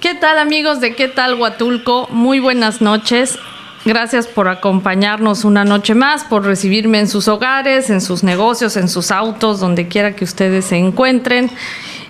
[0.00, 2.06] ¿Qué tal amigos de qué tal Huatulco?
[2.10, 3.40] Muy buenas noches.
[3.84, 8.88] Gracias por acompañarnos una noche más, por recibirme en sus hogares, en sus negocios, en
[8.88, 11.50] sus autos, donde quiera que ustedes se encuentren.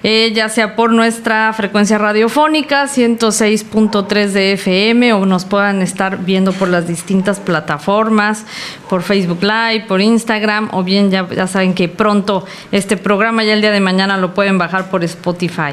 [0.02, 6.52] Eh, ya sea por nuestra frecuencia radiofónica 106.3 de FM o nos puedan estar viendo
[6.52, 8.44] por las distintas plataformas,
[8.88, 13.54] por Facebook Live, por Instagram o bien ya, ya saben que pronto este programa ya
[13.54, 15.72] el día de mañana lo pueden bajar por Spotify.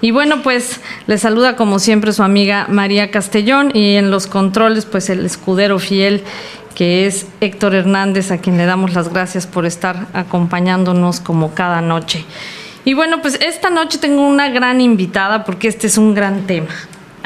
[0.00, 4.84] Y bueno, pues les saluda como siempre su amiga María Castellón y en los controles
[4.84, 6.24] pues el escudero fiel
[6.74, 11.80] que es Héctor Hernández, a quien le damos las gracias por estar acompañándonos como cada
[11.80, 12.24] noche.
[12.84, 16.74] Y bueno, pues esta noche tengo una gran invitada porque este es un gran tema.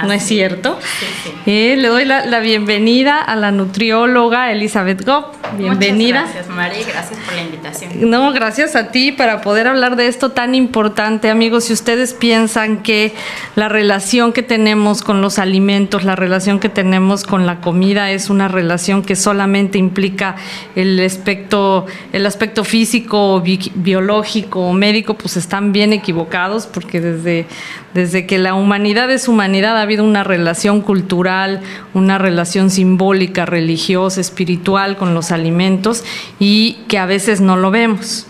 [0.05, 0.79] ¿No es cierto?
[0.81, 1.31] Sí, sí.
[1.47, 5.35] Eh, le doy la, la, bienvenida a la nutrióloga Elizabeth Gopp.
[5.57, 6.23] Bienvenida.
[6.23, 6.77] Muchas gracias, Mari.
[6.87, 8.11] Gracias por la invitación.
[8.11, 11.65] No, gracias a ti para poder hablar de esto tan importante, amigos.
[11.65, 13.15] Si ustedes piensan que
[13.55, 18.29] la relación que tenemos con los alimentos, la relación que tenemos con la comida es
[18.29, 20.37] una relación que solamente implica
[20.75, 27.47] el aspecto, el aspecto físico, bi biológico o médico, pues están bien equivocados porque desde,
[27.95, 31.61] desde que la humanidad es humanidad habido una relación cultural,
[31.95, 36.05] una relación simbólica, religiosa, espiritual con los alimentos
[36.39, 38.27] y que a veces no lo vemos.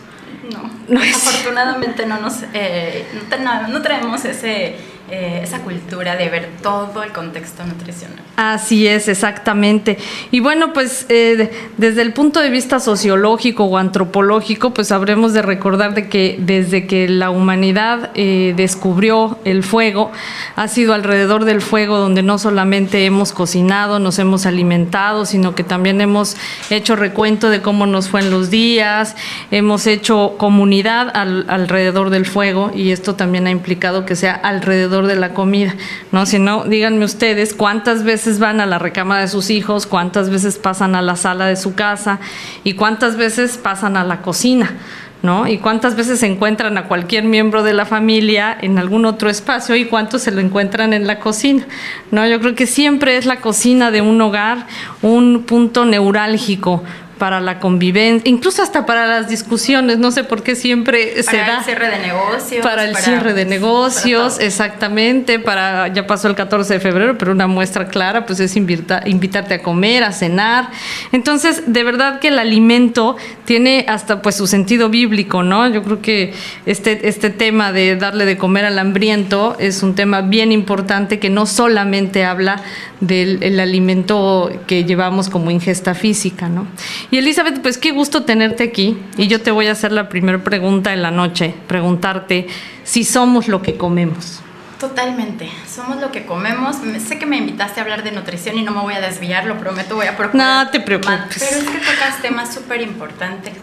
[0.52, 3.06] No, no afortunadamente no nos eh,
[3.42, 4.76] no, no, traemos ese
[5.08, 8.18] eh, esa cultura de ver todo el contexto nutricional.
[8.36, 9.98] Así es, exactamente.
[10.32, 15.42] Y bueno, pues eh, desde el punto de vista sociológico o antropológico, pues habremos de
[15.42, 20.10] recordar de que desde que la humanidad eh, descubrió el fuego,
[20.56, 25.62] ha sido alrededor del fuego donde no solamente hemos cocinado, nos hemos alimentado, sino que
[25.62, 26.36] también hemos
[26.68, 29.14] hecho recuento de cómo nos fue en los días,
[29.52, 34.95] hemos hecho comunidad al, alrededor del fuego y esto también ha implicado que sea alrededor
[35.04, 35.74] de la comida,
[36.12, 36.24] ¿no?
[36.24, 40.56] Si no, díganme ustedes cuántas veces van a la recámara de sus hijos, cuántas veces
[40.56, 42.20] pasan a la sala de su casa
[42.64, 44.74] y cuántas veces pasan a la cocina.
[45.22, 45.48] ¿No?
[45.48, 49.86] Y cuántas veces encuentran a cualquier miembro de la familia en algún otro espacio y
[49.86, 51.66] cuántos se lo encuentran en la cocina,
[52.12, 52.24] ¿no?
[52.28, 54.66] Yo creo que siempre es la cocina de un hogar
[55.02, 56.84] un punto neurálgico
[57.18, 61.36] para la convivencia, incluso hasta para las discusiones, no sé por qué siempre para se
[61.38, 61.46] da.
[61.46, 62.66] Para el cierre de negocios.
[62.66, 67.16] Para el para, cierre de negocios, para exactamente, para, ya pasó el 14 de febrero,
[67.18, 70.70] pero una muestra clara pues es invita, invitarte a comer, a cenar.
[71.12, 75.68] Entonces, de verdad que el alimento tiene hasta pues su sentido bíblico, ¿no?
[75.68, 76.34] Yo creo que
[76.66, 81.30] este, este tema de darle de comer al hambriento es un tema bien importante que
[81.30, 82.62] no solamente habla
[83.00, 86.66] del el alimento que llevamos como ingesta física, ¿no?
[87.10, 88.98] Y Elizabeth, pues qué gusto tenerte aquí.
[89.16, 92.48] Y yo te voy a hacer la primera pregunta en la noche, preguntarte
[92.84, 94.40] si somos lo que comemos.
[94.80, 96.76] Totalmente, somos lo que comemos.
[97.06, 99.58] Sé que me invitaste a hablar de nutrición y no me voy a desviar, lo
[99.58, 100.64] prometo, voy a procurar.
[100.64, 101.18] No te preocupes.
[101.38, 103.54] Pero es que tocas temas súper importantes,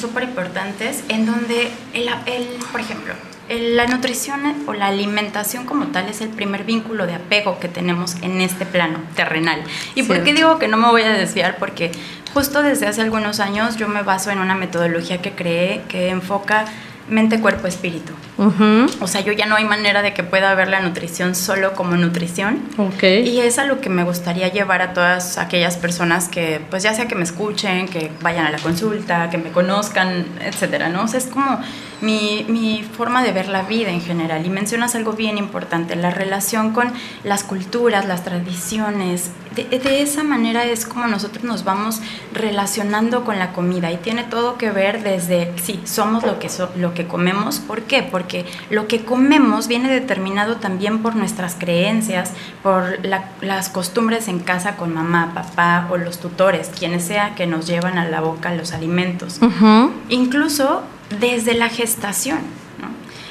[0.00, 3.14] súper importantes, en donde, el, el, por ejemplo,
[3.48, 8.16] la nutrición o la alimentación como tal es el primer vínculo de apego que tenemos
[8.22, 9.62] en este plano terrenal.
[9.94, 10.14] ¿Y Cierto.
[10.14, 11.58] por qué digo que no me voy a desviar?
[11.58, 11.92] Porque
[12.34, 16.64] justo desde hace algunos años yo me baso en una metodología que creé que enfoca
[17.08, 18.12] mente, cuerpo, espíritu.
[18.36, 18.96] Uh -huh.
[19.00, 21.96] O sea, yo ya no hay manera de que pueda ver la nutrición solo como
[21.96, 22.60] nutrición.
[22.76, 23.28] Okay.
[23.28, 26.94] Y es a lo que me gustaría llevar a todas aquellas personas que, pues ya
[26.94, 31.04] sea que me escuchen, que vayan a la consulta, que me conozcan, etcétera, ¿no?
[31.04, 31.60] O sea, es como
[32.00, 34.44] mi, mi forma de ver la vida en general.
[34.44, 36.92] Y mencionas algo bien importante, la relación con
[37.22, 39.30] las culturas, las tradiciones.
[39.54, 42.00] De, de esa manera es como nosotros nos vamos
[42.32, 46.70] relacionando con la comida y tiene todo que ver desde, sí, somos lo que, so,
[46.76, 47.60] lo que comemos.
[47.60, 48.02] ¿Por qué?
[48.02, 48.23] Porque
[48.70, 52.32] lo que comemos viene determinado también por nuestras creencias,
[52.62, 57.46] por la, las costumbres en casa con mamá, papá o los tutores, quienes sea que
[57.46, 59.38] nos llevan a la boca los alimentos.
[59.40, 59.90] Uh -huh.
[60.08, 60.82] Incluso
[61.20, 62.38] desde la gestación,
[62.80, 62.88] ¿no?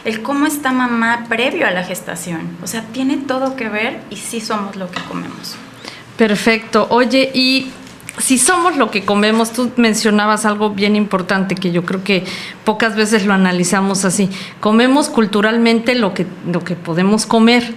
[0.09, 2.57] el cómo está mamá previo a la gestación.
[2.61, 5.55] O sea, tiene todo que ver y sí somos lo que comemos.
[6.17, 6.87] Perfecto.
[6.89, 7.71] Oye, y
[8.19, 12.23] si somos lo que comemos, tú mencionabas algo bien importante que yo creo que
[12.63, 14.29] pocas veces lo analizamos así.
[14.59, 17.73] Comemos culturalmente lo que, lo que podemos comer,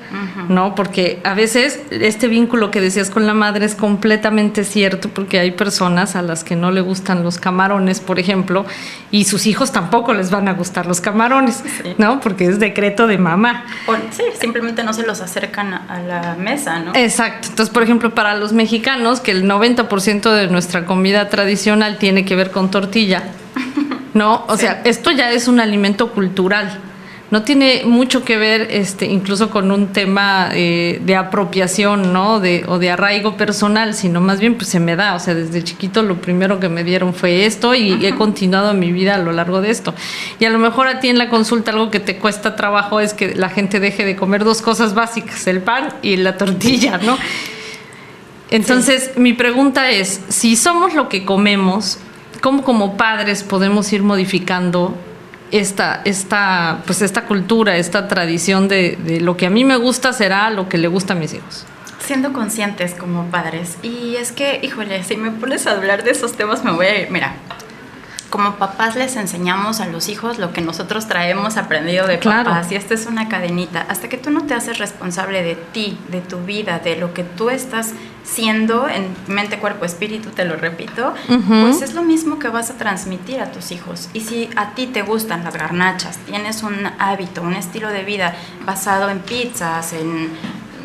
[0.51, 0.75] ¿no?
[0.75, 5.53] Porque a veces este vínculo que decías con la madre es completamente cierto, porque hay
[5.53, 8.67] personas a las que no le gustan los camarones, por ejemplo,
[9.11, 11.65] y sus hijos tampoco les van a gustar los camarones,
[11.97, 12.21] ¿no?
[12.21, 13.65] Porque es decreto de mamá.
[14.11, 16.95] sí, simplemente no se los acercan a la mesa, ¿no?
[16.95, 17.49] Exacto.
[17.49, 22.37] Entonces, por ejemplo, para los mexicanos, que el 90% de nuestra comida tradicional tiene que
[22.37, 23.25] ver con tortilla.
[24.15, 24.45] ¿No?
[24.49, 26.81] O sea, esto ya es un alimento cultural.
[27.31, 32.39] No tiene mucho que ver este, incluso con un tema eh, de apropiación, ¿no?
[32.39, 35.15] De, o de arraigo personal, sino más bien pues se me da.
[35.15, 38.93] O sea, desde chiquito lo primero que me dieron fue esto y he continuado mi
[38.93, 39.93] vida a lo largo de esto.
[40.39, 43.13] Y a lo mejor a ti en la consulta algo que te cuesta trabajo es
[43.13, 47.19] que la gente deje de comer dos cosas básicas, el pan y la tortilla, ¿no?
[48.51, 51.99] Entonces, mi pregunta es, si somos lo que comemos,
[52.41, 54.95] ¿cómo como padres podemos ir modificando
[55.51, 60.13] esta, esta, pues esta cultura, esta tradición de, de lo que a mí me gusta
[60.13, 61.67] será lo que le gusta a mis hijos?
[61.99, 63.79] Siendo conscientes como padres.
[63.83, 67.01] Y es que, híjole, si me pones a hablar de esos temas me voy a
[67.01, 67.11] ir.
[67.11, 67.35] Mira,
[68.31, 72.71] como papás les enseñamos a los hijos lo que nosotros traemos aprendido de papás.
[72.73, 73.87] Y esta es una cadenita.
[73.89, 77.23] Hasta que tú no te haces responsable de ti, de tu vida, de lo que
[77.23, 77.93] tú estás
[78.25, 81.15] siendo en mente, cuerpo, espíritu, te lo repito,
[81.61, 84.09] pues es lo mismo que vas a transmitir a tus hijos.
[84.13, 88.35] Y si a ti te gustan las garnachas, tienes un hábito, un estilo de vida
[88.65, 90.31] basado en pizzas, en,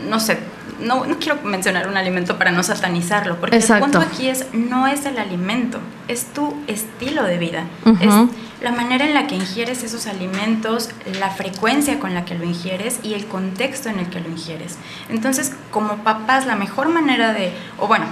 [0.08, 0.38] no sé,
[0.82, 4.88] no, no, quiero mencionar un alimento para no satanizarlo, porque el punto aquí es, no
[4.88, 7.64] es el alimento, es tu estilo de vida,
[8.00, 8.14] es
[8.62, 10.90] la manera en la que ingieres esos alimentos,
[11.20, 14.78] la frecuencia con la que lo ingieres y el contexto en el que lo ingieres.
[15.10, 18.06] Entonces, como papás, la mejor manera de, o bueno,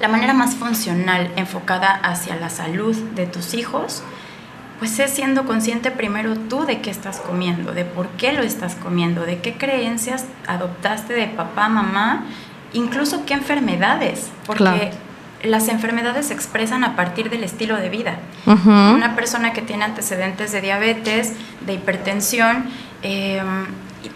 [0.00, 4.02] la manera más funcional enfocada hacia la salud de tus hijos,
[4.78, 8.74] pues es siendo consciente primero tú de qué estás comiendo, de por qué lo estás
[8.74, 12.24] comiendo, de qué creencias adoptaste de papá, mamá,
[12.72, 14.90] incluso qué enfermedades, porque
[15.42, 18.18] las enfermedades se expresan a partir del estilo de vida.
[18.46, 21.34] Una persona que tiene antecedentes de diabetes,
[21.66, 22.64] de hipertensión,
[23.02, 23.42] eh,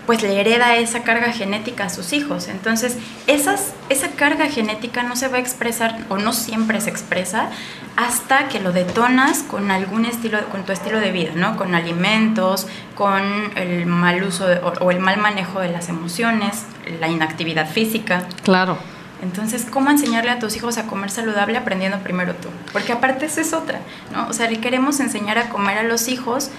[0.07, 2.49] pues le hereda esa carga genética a sus hijos.
[2.49, 2.97] Entonces,
[3.27, 7.51] esas, esa carga genética no se va a expresar o no siempre se expresa
[7.97, 11.57] hasta que lo detonas con algún estilo, con tu estilo de vida, ¿no?
[11.57, 13.23] Con alimentos, con
[13.57, 14.47] el mal uso
[14.81, 16.65] o, el mal manejo de las emociones,
[17.01, 18.25] la inactividad física.
[18.45, 18.79] Claro.
[19.21, 22.49] Entonces, ¿cómo enseñarle a tus hijos a comer saludable aprendiendo primero tú?
[22.73, 23.81] Porque aparte esa es otra,
[24.13, 24.29] ¿no?
[24.29, 26.51] O sea, le queremos enseñar a comer a los hijos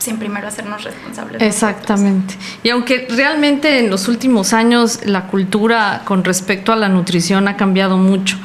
[0.00, 1.42] sin primero hacernos responsables.
[1.42, 2.34] Exactamente.
[2.62, 7.56] Y aunque realmente en los últimos años la cultura con respecto a la nutrición ha
[7.56, 8.38] cambiado mucho,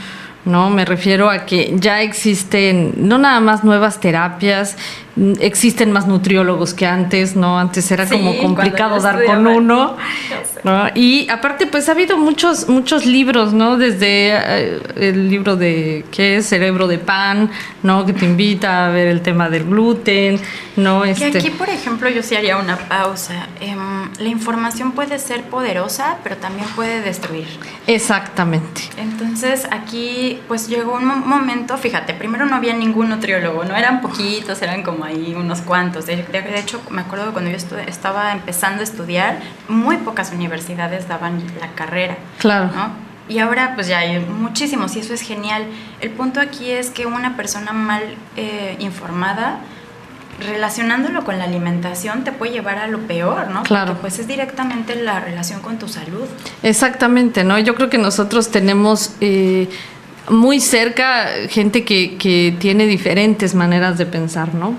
[0.43, 0.69] ¿no?
[0.69, 4.75] Me refiero a que ya existen no nada más nuevas terapias,
[5.39, 7.57] existen más nutriólogos que antes, ¿no?
[7.57, 9.95] Antes era como complicado dar con uno,
[10.63, 10.87] ¿no?
[10.93, 13.77] Y aparte, pues ha habido muchos, muchos libros, ¿no?
[13.77, 16.47] Desde eh, el libro de, ¿qué es?
[16.47, 17.49] Cerebro de Pan,
[17.81, 18.05] ¿no?
[18.05, 20.39] Que te invita a ver el tema del gluten,
[20.75, 21.05] ¿no?
[21.05, 21.37] Este...
[21.37, 23.47] aquí, por ejemplo, yo sí haría una pausa.
[23.61, 27.47] Em, la información puede ser poderosa, pero también puede destruir.
[27.87, 28.81] Exactamente.
[28.97, 33.77] Entonces, aquí, pues llegó un momento, fíjate, primero no había ningún nutriólogo, ¿no?
[33.77, 36.05] Eran poquitos, eran como ahí unos cuantos.
[36.05, 41.41] De, hecho, me acuerdo que cuando yo estaba empezando a estudiar, muy pocas universidades daban
[41.59, 42.17] la carrera.
[42.39, 42.69] Claro.
[43.27, 45.65] Y ahora pues ya hay muchísimos y eso es genial.
[45.99, 48.03] El punto aquí es que una persona mal
[48.35, 49.59] eh, informada,
[50.39, 53.63] relacionándolo con la alimentación, te puede llevar a lo peor, ¿no?
[53.63, 53.93] Claro.
[53.93, 56.25] Porque pues es directamente la relación con tu salud.
[56.61, 57.57] Exactamente, ¿no?
[57.57, 59.15] Yo creo que nosotros tenemos...
[59.21, 59.69] Eh,
[60.29, 64.75] muy cerca gente que, que tiene diferentes maneras de pensar, ¿no?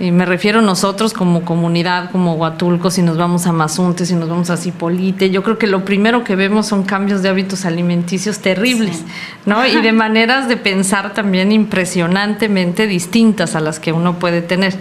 [0.00, 4.14] Y me refiero a nosotros como comunidad, como Huatulco, si nos vamos a Mazunte, si
[4.14, 7.66] nos vamos a Cipolite, yo creo que lo primero que vemos son cambios de hábitos
[7.66, 9.04] alimenticios terribles,
[9.44, 9.66] ¿no?
[9.66, 14.74] Y de maneras de pensar también impresionantemente distintas a las que uno puede tener,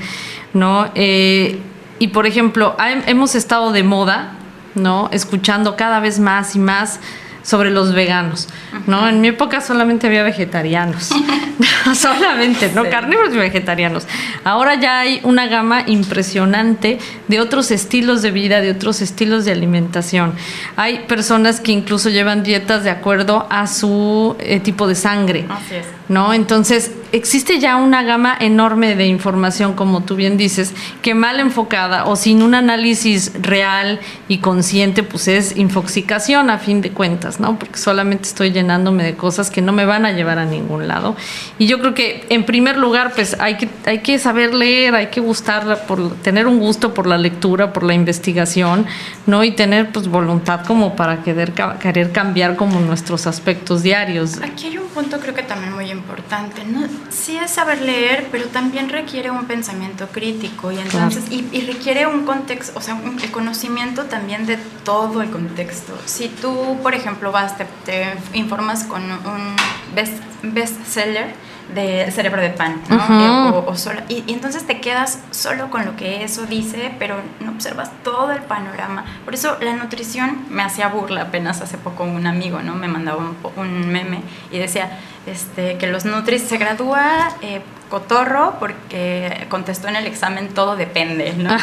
[0.54, 0.90] ¿no?
[0.96, 1.60] Eh,
[2.00, 4.36] y por ejemplo, hemos estado de moda,
[4.76, 5.10] ¿no?
[5.12, 7.02] Escuchando cada vez más y más
[7.42, 8.48] sobre los veganos,
[8.88, 9.08] ¿no?
[9.08, 11.10] En mi época solamente había vegetarianos,
[11.96, 12.90] solamente, ¿no?
[12.90, 14.08] Carnívoros y vegetarianos.
[14.44, 19.52] Ahora ya hay una gama impresionante de otros estilos de vida, de otros estilos de
[19.52, 20.34] alimentación.
[20.76, 25.76] Hay personas que incluso llevan dietas de acuerdo a su eh, tipo de sangre, Así
[25.76, 25.86] es.
[26.08, 26.34] ¿no?
[26.34, 32.06] Entonces, existe ya una gama enorme de información, como tú bien dices, que mal enfocada
[32.06, 37.58] o sin un análisis real y consciente, pues es infoxicación a fin de cuentas, ¿no?
[37.58, 41.16] Porque solamente estoy llenándome de cosas que no me van a llevar a ningún lado.
[41.58, 45.08] Y yo creo que, en primer lugar, pues hay que, hay que saber leer, hay
[45.08, 48.86] que gustar, por, tener un gusto por la lectura, por la investigación,
[49.26, 49.44] ¿no?
[49.44, 54.42] Y tener, pues, voluntad como para querer, querer cambiar como nuestros aspectos diarios.
[54.42, 56.64] Aquí hay un punto creo que también muy importante.
[56.66, 56.88] ¿no?
[57.10, 62.26] Sí es saber leer, pero también requiere un pensamiento crítico y entonces y, requiere un
[62.26, 65.98] contexto, o sea, un, el conocimiento también de todo el contexto.
[66.06, 69.56] Si tú, por ejemplo, vas, te, te informas con un
[69.96, 71.34] best, bestseller,
[71.74, 73.60] de cerebro de pan, ¿no?
[73.60, 73.76] o,
[74.08, 78.42] y, entonces te quedas solo con lo que eso dice, pero no observas todo el
[78.42, 79.06] panorama.
[79.26, 82.76] Por eso la nutrición me hacía burla apenas hace poco un amigo, ¿no?
[82.76, 84.22] Me mandaba un, meme
[84.52, 90.50] y decía este, que los nutris se gradúa eh, cotorro porque contestó en el examen
[90.50, 91.56] todo depende, ¿no?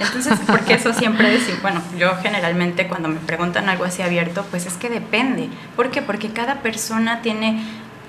[0.00, 4.66] Entonces, porque eso siempre decir, bueno, yo generalmente cuando me preguntan algo así abierto, pues
[4.66, 5.48] es que depende.
[5.76, 6.02] ¿Por qué?
[6.02, 7.64] Porque cada persona tiene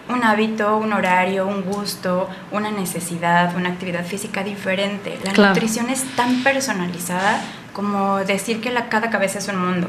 [0.10, 5.20] un hábito, un horario, un gusto, una necesidad, una actividad física diferente.
[5.24, 7.42] La nutrición es tan personalizada
[7.74, 9.88] como decir que la, cada cabeza es un mundo.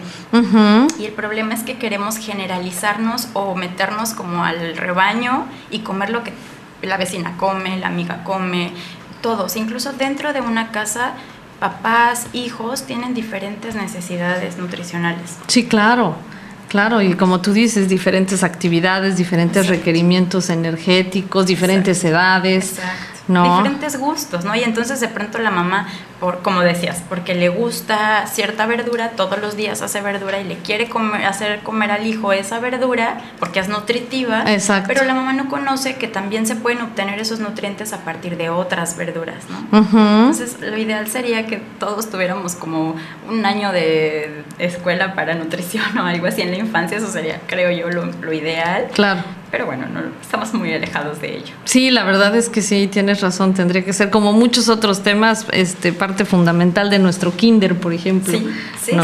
[0.99, 6.23] Y el problema es que queremos generalizarnos o meternos como al rebaño y comer lo
[6.23, 6.33] que
[6.83, 8.73] la vecina come, la amiga come,
[9.21, 9.57] todos.
[9.57, 11.13] Incluso dentro de una casa,
[11.61, 15.39] papás, hijos tienen diferentes necesidades nutricionales.
[15.47, 16.17] Sí, claro.
[16.73, 22.81] Claro, y como tú dices, diferentes actividades, diferentes requerimientos energéticos, diferentes edades.
[23.29, 23.59] ¿no?
[23.59, 24.57] Diferentes gustos, ¿no?
[24.57, 25.87] Y entonces de pronto la mamá,
[26.23, 30.55] por, como decías, porque le gusta cierta verdura, todos los días hace verdura y le
[30.55, 34.45] quiere comer, hacer comer al hijo esa verdura porque es nutritiva.
[34.47, 34.87] Exacto.
[34.87, 38.51] Pero la mamá no conoce que también se pueden obtener esos nutrientes a partir de
[38.51, 39.79] otras verduras, ¿no?
[39.79, 42.95] Entonces lo ideal sería que todos tuviéramos como
[43.29, 47.73] un año de escuela para nutrición o algo así en la infancia, eso sería, creo
[47.73, 48.87] yo, lo, lo ideal.
[48.95, 51.55] Claro pero bueno, no, estamos muy alejados de ello.
[51.67, 55.47] Sí, la verdad es que sí, tienes razón, tendría que ser como muchos otros temas,
[55.53, 58.39] este, parte fundamental de nuestro kinder, por ejemplo.
[58.39, 58.47] Sí,
[58.81, 58.99] sí, sí.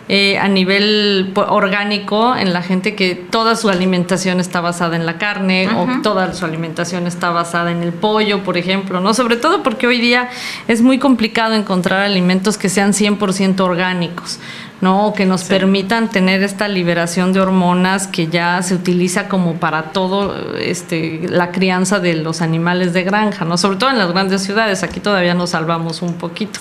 [0.09, 5.17] eh, a nivel orgánico en la gente que toda su alimentación está basada en la
[5.17, 9.13] carne o toda su alimentación está basada en el pollo, por ejemplo, ¿no?
[9.13, 10.29] Sobre todo porque hoy día
[10.69, 14.39] es muy complicado encontrar alimentos que sean 100% orgánicos.
[14.79, 15.13] ¿no?
[15.15, 20.55] que nos permitan tener esta liberación de hormonas que ya se utiliza como para todo
[20.55, 23.57] este, la crianza de los animales de granja, ¿no?
[23.57, 26.59] Sobre todo en las grandes ciudades, aquí todavía nos salvamos un poquito,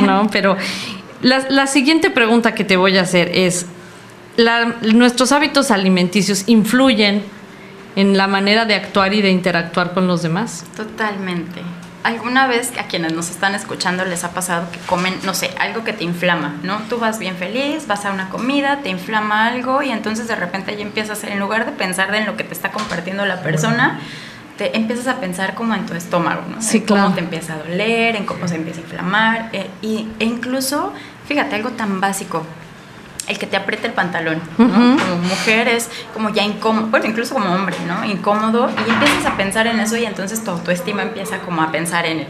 [0.00, 0.28] ¿no?
[0.32, 0.56] Pero
[1.22, 3.66] la, siguiente pregunta que te voy a hacer es,
[4.92, 7.22] ¿nuestros hábitos alimenticios influyen
[7.96, 10.64] en la manera de actuar y de interactuar con los demás?
[10.76, 11.60] Totalmente.
[12.02, 15.84] ¿Alguna vez a quienes nos están escuchando les ha pasado que comen, no sé, algo
[15.84, 16.78] que te inflama, ¿no?
[16.88, 20.74] Tú vas bien feliz, vas a una comida, te inflama algo y entonces de repente
[20.76, 24.00] ya empiezas, en lugar de pensar en lo que te está compartiendo la persona,
[24.60, 26.60] te empiezas a pensar como en tu estómago, ¿no?
[26.60, 30.06] Sí, en cómo te empieza a doler, en cómo se empieza a inflamar, eh, y,
[30.18, 30.92] e incluso,
[31.26, 32.44] fíjate, algo tan básico,
[33.26, 34.68] el que te apriete el pantalón, ¿no?
[34.68, 38.04] Como mujer es como ya incómodo, bueno, incluso como hombre, ¿no?
[38.04, 42.04] Incómodo, y empiezas a pensar en eso y entonces tu autoestima empieza como a pensar
[42.04, 42.26] en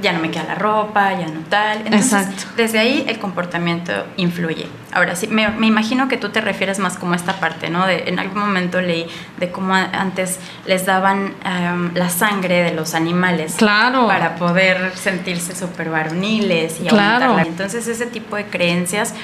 [0.00, 1.82] ya no me queda la ropa, ya no tal.
[1.84, 4.66] Entonces, desde ahí el comportamiento influye.
[4.92, 7.86] Ahora sí, me, imagino que tú te refieres más como a esta parte, ¿no?
[7.86, 9.06] De, en algún momento leí
[9.38, 13.56] de cómo antes les daban em, la sangre de los animales.
[13.56, 14.06] Claro.
[14.06, 17.38] Para poder sentirse súper varoniles y claro.
[17.38, 19.14] Entonces, ese tipo de creencias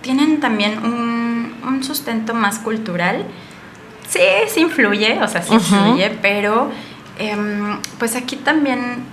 [0.00, 3.24] tienen también un, un sustento más cultural.
[4.08, 6.70] Sí, sí influye, o sea, sí influye, pero
[7.18, 9.04] em, pues aquí también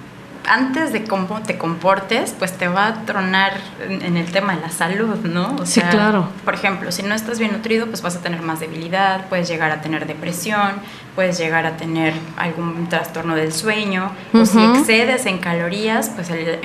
[0.49, 3.53] antes de cómo te comportes, pues te va a tronar
[3.87, 5.55] en, el tema de la salud, ¿no?
[5.61, 6.27] O sí, claro.
[6.43, 9.71] Por ejemplo, si no estás bien nutrido, pues vas a tener más debilidad, puedes llegar
[9.71, 10.71] a tener depresión,
[11.15, 16.59] puedes llegar a tener algún trastorno del sueño, o si excedes en calorías, pues el,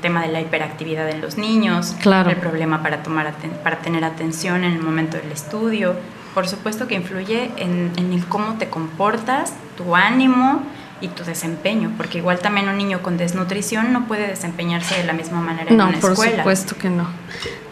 [0.00, 2.28] tema de la hiperactividad en los niños, claro.
[2.28, 5.94] el problema para, tomar para tener atención en el momento del estudio.
[6.34, 10.62] Por supuesto que influye en, en el cómo te comportas, tu ánimo,
[11.02, 15.12] y tu desempeño, porque igual también un niño con desnutrición no puede desempeñarse de la
[15.12, 16.14] misma manera en una escuela.
[16.14, 17.08] No, por supuesto que no.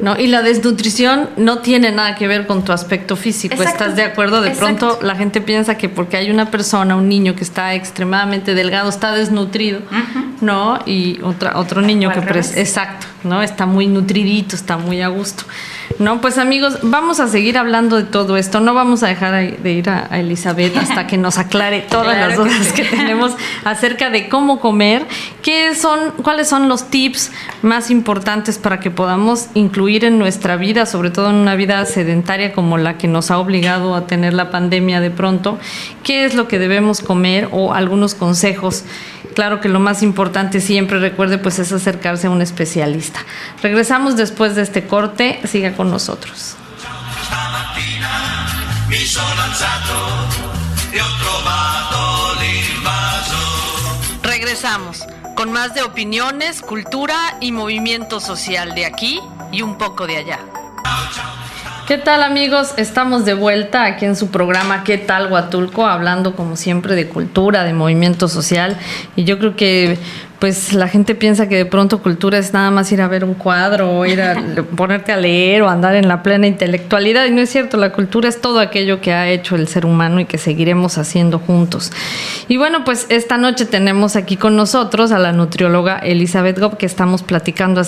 [0.01, 4.03] No, y la desnutrición no tiene nada que ver con tu aspecto físico, ¿estás de
[4.03, 4.41] acuerdo?
[4.41, 8.55] De pronto la gente piensa que porque hay una persona, un niño que está extremadamente
[8.55, 9.81] delgado, está desnutrido,
[10.41, 10.79] ¿no?
[10.87, 12.21] Y otra, otro niño que...
[12.21, 13.43] Exacto, ¿no?
[13.43, 15.45] Está muy nutridito, está muy a gusto.
[15.99, 18.61] No, pues amigos, vamos a seguir hablando de todo esto.
[18.61, 22.73] No vamos a dejar de ir a, Elizabeth hasta que nos aclare todas las dudas
[22.73, 23.33] que, tenemos
[23.65, 25.07] acerca de cómo comer,
[25.43, 30.87] qué son, cuáles son los tips más importantes para que podamos incluir en nuestra vida,
[30.87, 34.51] sobre todo en una vida sedentaria como la que nos ha obligado a tener la
[34.51, 35.59] pandemia de pronto,
[36.05, 38.85] qué es lo que debemos comer o algunos consejos
[39.35, 43.21] Claro que lo más importante siempre, recuerde, pues es acercarse a un especialista.
[43.63, 46.57] Regresamos después de este corte, siga con nosotros.
[54.23, 55.05] Regresamos
[55.37, 59.21] con más de opiniones, cultura y movimiento social de aquí
[59.53, 60.39] y un poco de allá.
[61.87, 62.75] ¿Qué tal amigos?
[62.77, 65.87] Estamos de vuelta aquí en su programa ¿Qué tal Huatulco?
[65.87, 68.77] Hablando como siempre de cultura, de movimiento social
[69.17, 69.99] y yo creo que
[70.41, 73.35] pues la gente piensa que de pronto cultura es nada más ir a ver un
[73.35, 74.43] cuadro o ir a
[74.77, 78.29] ponerte a leer o andar en la plena intelectualidad y no es cierto, la cultura
[78.29, 81.93] es todo aquello que ha hecho el ser humano y que seguiremos haciendo juntos.
[82.49, 86.87] Y bueno, pues esta noche tenemos aquí con nosotros a la nutrióloga Elizabeth Gobb que
[86.87, 87.83] estamos platicando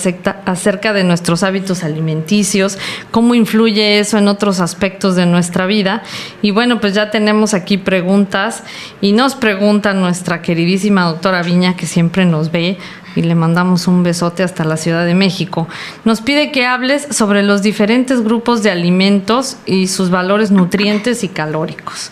[0.45, 2.77] acerca de nuestros hábitos alimenticios,
[3.09, 6.03] cómo influye eso en otros aspectos de nuestra vida.
[6.43, 8.63] Y bueno, pues ya tenemos aquí preguntas
[9.01, 12.77] y nos pregunta nuestra queridísima doctora Viña que siempre nos ve
[13.15, 15.67] y le mandamos un besote hasta la Ciudad de México.
[16.05, 21.29] Nos pide que hables sobre los diferentes grupos de alimentos y sus valores nutrientes y
[21.29, 22.11] calóricos.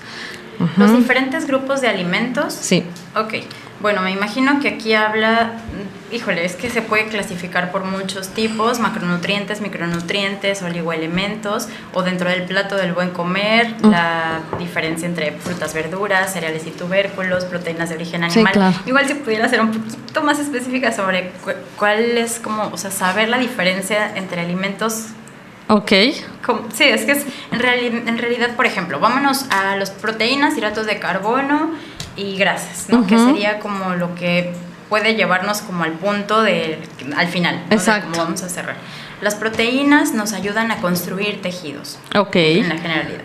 [0.78, 2.54] ¿Los diferentes grupos de alimentos?
[2.54, 2.84] Sí.
[3.16, 3.36] Ok.
[3.82, 5.54] Bueno, me imagino que aquí habla,
[6.12, 12.44] híjole, es que se puede clasificar por muchos tipos, macronutrientes, micronutrientes, oligoelementos, o dentro del
[12.44, 18.24] plato del buen comer, la diferencia entre frutas, verduras, cereales y tubérculos, proteínas de origen
[18.24, 18.76] animal.
[18.86, 21.32] Igual si pudiera ser un poquito más específica sobre
[21.76, 25.08] cuál es como, o sea, saber la diferencia entre alimentos
[25.68, 25.92] Ok.
[26.74, 31.00] sí, es que es en, en realidad, por ejemplo, vámonos a las proteínas, hidratos de
[31.00, 31.72] carbono
[32.22, 33.08] y grasas, ¿no?
[33.08, 34.54] Que sería como lo que
[34.90, 36.80] puede llevarnos como al punto de,
[37.16, 38.12] al final, Exacto.
[38.12, 38.76] De vamos a cerrar.
[39.22, 41.98] Las proteínas nos ayudan a construir tejidos.
[42.16, 42.36] Ok.
[42.36, 43.22] En la generalidad,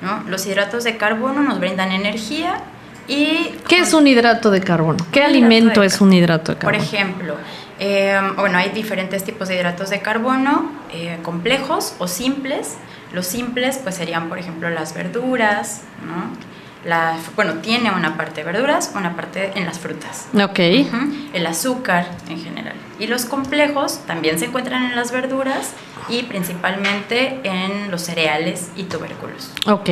[0.00, 0.22] ¿no?
[0.28, 2.60] Los hidratos de carbono nos brindan energía
[3.06, 3.52] y...
[3.66, 5.04] ¿Qué es un hidrato de carbono?
[5.10, 6.78] ¿Qué alimento es un hidrato de carbono?
[6.78, 7.36] Por ejemplo,
[7.78, 12.76] eh, bueno, hay diferentes tipos de hidratos de carbono, eh, complejos o simples.
[13.12, 16.47] Los simples pues serían, por ejemplo, las verduras, ¿no?
[16.84, 20.28] La, bueno, tiene una parte de verduras, una parte en las frutas.
[20.34, 20.58] Ok.
[21.32, 22.74] El azúcar en general.
[22.98, 25.72] Y los complejos también se encuentran en las verduras
[26.08, 29.52] y principalmente en los cereales y tubérculos.
[29.66, 29.90] Ok.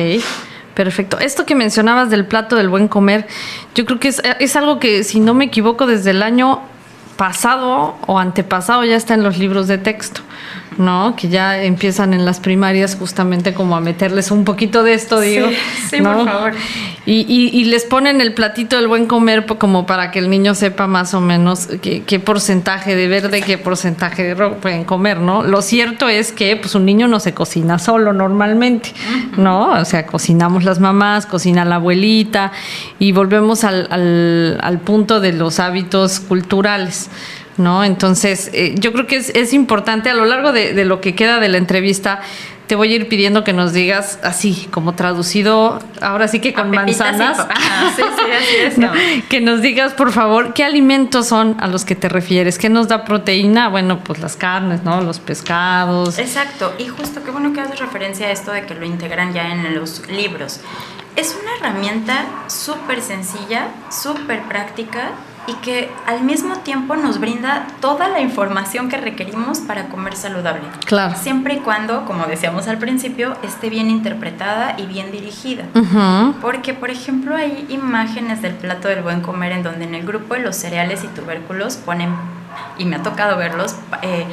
[0.73, 1.17] Perfecto.
[1.19, 3.27] Esto que mencionabas del plato del buen comer,
[3.73, 6.61] yo creo que es, es algo que, si no me equivoco, desde el año
[7.17, 10.21] pasado o antepasado ya está en los libros de texto.
[10.77, 11.15] ¿No?
[11.15, 15.47] Que ya empiezan en las primarias justamente como a meterles un poquito de esto, digo.
[15.89, 16.53] Sí, por favor.
[17.05, 21.13] Y, les ponen el platito del buen comer como para que el niño sepa más
[21.13, 25.43] o menos qué, porcentaje de verde, qué porcentaje de rojo pueden comer, ¿no?
[25.43, 28.93] Lo cierto es que pues un niño no se cocina solo normalmente,
[29.37, 29.71] ¿no?
[29.79, 32.51] O sea, cocinamos las mamás, cocina la abuelita
[32.99, 37.09] y volvemos al, al, al punto de los hábitos culturales.
[37.57, 37.83] ¿No?
[37.83, 41.49] Entonces, eh, yo creo que es, importante a lo largo de, lo que queda de
[41.49, 42.21] la entrevista.
[42.67, 46.69] Te voy a ir pidiendo que nos digas así, como traducido, ahora sí que con
[46.69, 47.47] manzanas.
[47.95, 52.09] sí, sí, así Que nos digas, por favor, qué alimentos son a los que te
[52.09, 52.57] refieres.
[52.57, 53.69] ¿Qué nos da proteína?
[53.69, 54.99] Bueno, pues las carnes, ¿no?
[55.01, 56.19] Los pescados.
[56.19, 56.73] Exacto.
[56.77, 59.73] Y justo qué bueno que haces referencia a esto de que lo integran ya en
[59.73, 60.59] los libros.
[61.15, 65.13] Es una herramienta súper sencilla, súper práctica
[65.47, 70.61] y que al mismo tiempo nos brinda toda la información que requerimos para comer saludable.
[70.85, 71.15] Claro.
[71.15, 75.63] Siempre y cuando, como decíamos al principio, esté bien interpretada y bien dirigida.
[76.41, 80.33] Porque, por ejemplo, hay imágenes del plato del buen comer en donde en el grupo
[80.33, 82.13] de los cereales y tubérculos ponen,
[82.77, 84.25] y me ha tocado verlos, eh,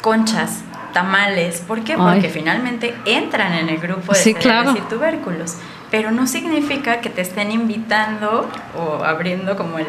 [0.00, 0.62] conchas,
[0.94, 1.60] tamales.
[1.60, 1.96] ¿Por qué?
[1.96, 5.56] Porque finalmente entran en el grupo de cereales y tubérculos
[5.92, 9.86] pero no significa que te estén invitando o abriendo como el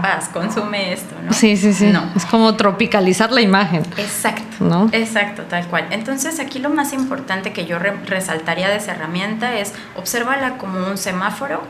[0.00, 1.30] vas, consume esto, ¿no?
[1.34, 1.88] Sí, sí, sí.
[1.88, 2.10] No.
[2.16, 3.82] Es como tropicalizar la imagen.
[3.98, 4.64] Exacto.
[4.64, 4.88] ¿no?
[4.92, 5.88] Exacto, tal cual.
[5.90, 10.96] Entonces aquí lo más importante que yo resaltaría de esa herramienta es obsérvala como un
[10.96, 11.62] semáforo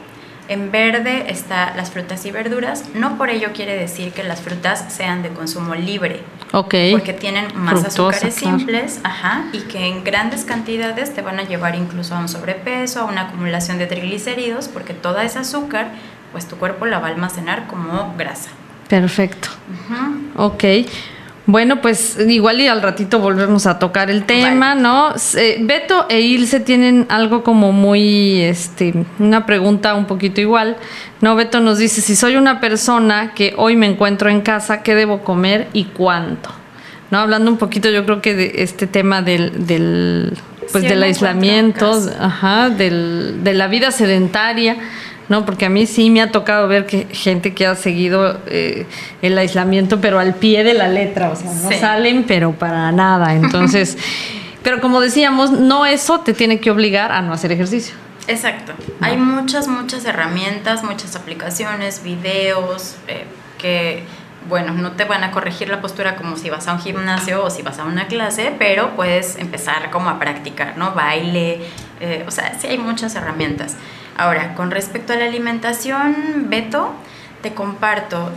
[0.48, 2.85] en verde está las frutas y verduras.
[2.94, 6.22] No por ello quiere decir que las frutas sean de consumo libre.
[6.52, 6.74] Ok.
[6.92, 11.74] Porque tienen más azúcares simples, ajá, y que en grandes cantidades te van a llevar
[11.74, 15.90] incluso a un sobrepeso, a una acumulación de triglicéridos, porque toda esa azúcar,
[16.33, 18.50] pues tu cuerpo la va a almacenar como grasa.
[18.88, 19.48] Perfecto.
[20.37, 20.64] Ok.
[21.46, 25.12] Bueno, pues igual y al ratito volvemos a tocar el tema, ¿no?
[25.37, 30.76] Eh, Beto e Ilse tienen algo como muy, este, una pregunta un poquito igual,
[31.20, 31.35] ¿no?
[31.35, 35.24] Beto nos dice, si soy una persona que hoy me encuentro en casa, ¿qué debo
[35.24, 36.50] comer y cuánto?
[37.11, 37.18] ¿No?
[37.18, 40.38] Hablando un poquito, yo creo que de este tema del, del
[40.70, 44.76] pues del aislamiento, ajá, del, de la vida sedentaria,
[45.28, 45.44] ¿no?
[45.44, 48.87] Porque a mí sí me ha tocado ver que gente que ha seguido eh,
[49.22, 53.35] el aislamiento, pero al pie de la letra, o sea, no salen, pero para nada.
[53.37, 53.96] Entonces,
[54.62, 57.94] pero como decíamos, no eso te tiene que obligar a no hacer ejercicio.
[58.28, 58.72] Exacto.
[59.00, 63.24] Hay muchas, muchas herramientas, muchas aplicaciones, videos eh,
[63.58, 64.04] que
[64.48, 67.50] bueno, no te van a corregir la postura como si vas a un gimnasio o
[67.50, 70.92] si vas a una clase, pero puedes empezar como a practicar, ¿no?
[70.92, 71.61] Baile,
[72.00, 73.76] eh, o sea, sí hay muchas herramientas.
[74.16, 76.92] Ahora, con respecto a la alimentación, Beto,
[77.42, 78.31] te comparto,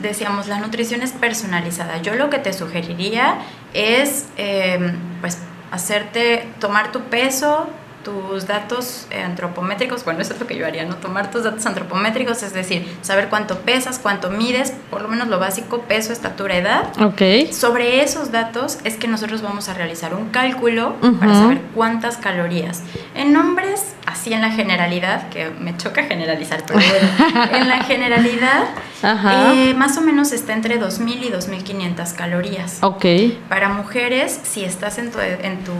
[0.00, 1.98] decíamos, la nutrición es personalizada.
[1.98, 3.36] Yo lo que te sugeriría
[3.72, 5.38] es, eh, pues,
[5.70, 7.68] hacerte tomar tu peso,
[8.04, 10.96] tus datos antropométricos, bueno, eso es lo que yo haría, ¿no?
[10.96, 15.38] Tomar tus datos antropométricos, es decir, saber cuánto pesas, cuánto mides, por lo menos lo
[15.38, 16.84] básico, peso, estatura, edad.
[17.00, 17.52] Ok.
[17.52, 22.82] Sobre esos datos es que nosotros vamos a realizar un cálculo para saber cuántas calorías.
[23.14, 28.64] En nombres, así en la generalidad, que me choca generalizar, pero bueno, en la generalidad,
[29.02, 32.78] eh, más o menos está entre 2.000 y 2.500 calorías.
[32.82, 33.04] Ok.
[33.48, 35.72] Para mujeres, si estás en tu, en tu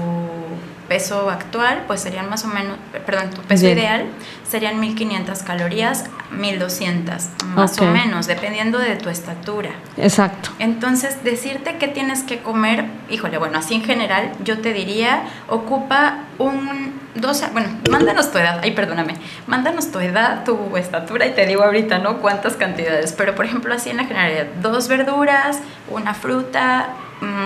[0.88, 4.06] peso actual, pues serían más o menos, perdón, tu peso ideal
[4.48, 9.70] serían 1500 calorías, 1200, más o menos, dependiendo de tu estatura.
[9.96, 10.50] Exacto.
[10.58, 16.18] Entonces, decirte qué tienes que comer, híjole, bueno, así en general, yo te diría, ocupa
[16.38, 19.14] un, dos, bueno, mándanos tu edad, ay, perdóname,
[19.46, 22.18] mándanos tu edad, tu estatura y te digo ahorita, ¿no?
[22.18, 26.88] Cuántas cantidades, pero por ejemplo, así en la generalidad, dos verduras, una fruta,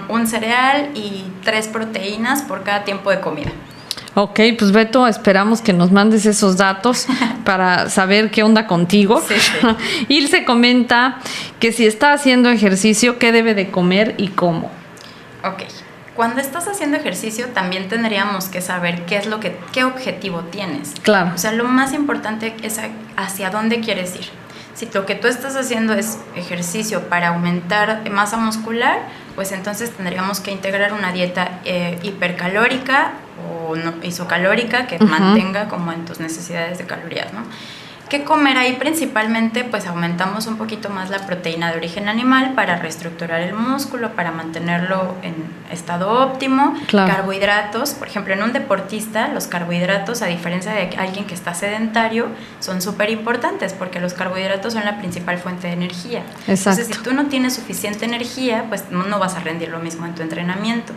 [0.08, 3.52] un cereal y tres proteínas por cada tiempo de comida.
[4.18, 7.06] Ok, pues Beto, esperamos que nos mandes esos datos
[7.44, 9.22] para saber qué onda contigo.
[9.26, 9.52] Sí, sí.
[10.08, 11.18] Ilse comenta
[11.60, 14.70] que si está haciendo ejercicio, ¿qué debe de comer y cómo?
[15.44, 15.64] Ok.
[16.14, 20.94] Cuando estás haciendo ejercicio también tendríamos que saber qué es lo que, qué objetivo tienes.
[21.02, 21.32] Claro.
[21.34, 22.80] O sea, lo más importante es
[23.16, 24.24] hacia dónde quieres ir.
[24.72, 29.00] Si lo que tú estás haciendo es ejercicio para aumentar masa muscular,
[29.36, 33.12] pues entonces tendríamos que integrar una dieta eh, hipercalórica
[33.46, 37.44] o no, isocalórica que mantenga como en tus necesidades de calorías, ¿no?
[38.08, 39.64] ¿Qué comer ahí principalmente?
[39.64, 44.30] Pues aumentamos un poquito más la proteína de origen animal para reestructurar el músculo, para
[44.30, 45.34] mantenerlo en
[45.72, 46.74] estado óptimo.
[46.90, 52.28] Carbohidratos, por ejemplo, en un deportista, los carbohidratos, a diferencia de alguien que está sedentario,
[52.60, 56.22] son súper importantes porque los carbohidratos son la principal fuente de energía.
[56.46, 56.80] Exacto.
[56.82, 60.14] Entonces, si tú no tienes suficiente energía, pues no, vas a rendir lo mismo en
[60.14, 60.92] tu entrenamiento.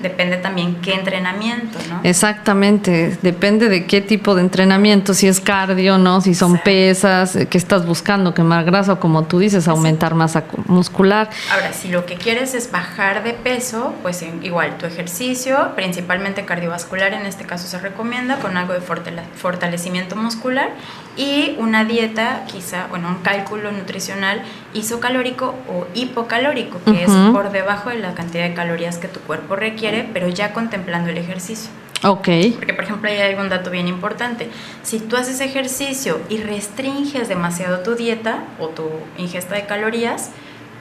[0.00, 2.00] Depende también qué entrenamiento, ¿no?
[2.02, 6.15] Exactamente, depende de qué tipo de entrenamiento, si es cardio, ¿no?
[6.20, 10.44] Si son pesas, eh, que estás buscando quemar grasa o como tú dices, aumentar masa
[10.66, 11.30] muscular.
[11.52, 17.12] Ahora, si lo que quieres es bajar de peso, pues igual tu ejercicio, principalmente cardiovascular
[17.12, 20.70] en este caso se recomienda con algo de fortalecimiento muscular
[21.16, 24.42] y una dieta, quizá, bueno, un cálculo nutricional
[24.74, 29.56] isocalórico o hipocalórico, que es por debajo de la cantidad de calorías que tu cuerpo
[29.56, 31.70] requiere, pero ya contemplando el ejercicio.
[32.02, 32.28] Ok.
[32.56, 34.48] Porque, por ejemplo, hay algún dato bien importante.
[34.82, 40.30] Si tú haces ejercicio y restringes demasiado tu dieta o tu ingesta de calorías,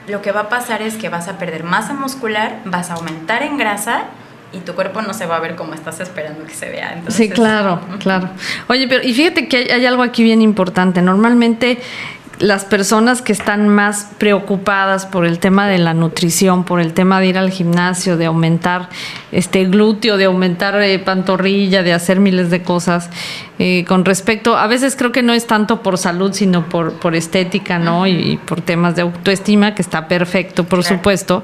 [0.07, 3.43] lo que va a pasar es que vas a perder masa muscular, vas a aumentar
[3.43, 4.05] en grasa
[4.53, 7.01] y tu cuerpo no se va a ver como estás esperando que se vea.
[7.09, 8.29] sí, claro, claro.
[8.67, 11.01] Oye, pero y fíjate que hay, algo aquí bien importante.
[11.01, 11.79] Normalmente
[12.39, 17.19] las personas que están más preocupadas por el tema de la nutrición, por el tema
[17.19, 18.89] de ir al gimnasio, de aumentar
[19.31, 23.09] este glúteo, de aumentar eh, pantorrilla, de hacer miles de cosas,
[23.57, 27.15] eh, con respecto, a veces creo que no es tanto por salud, sino por, por
[27.15, 28.05] estética, ¿no?
[28.05, 31.41] Y, por temas de autoestima, que está perfecto, por supuesto.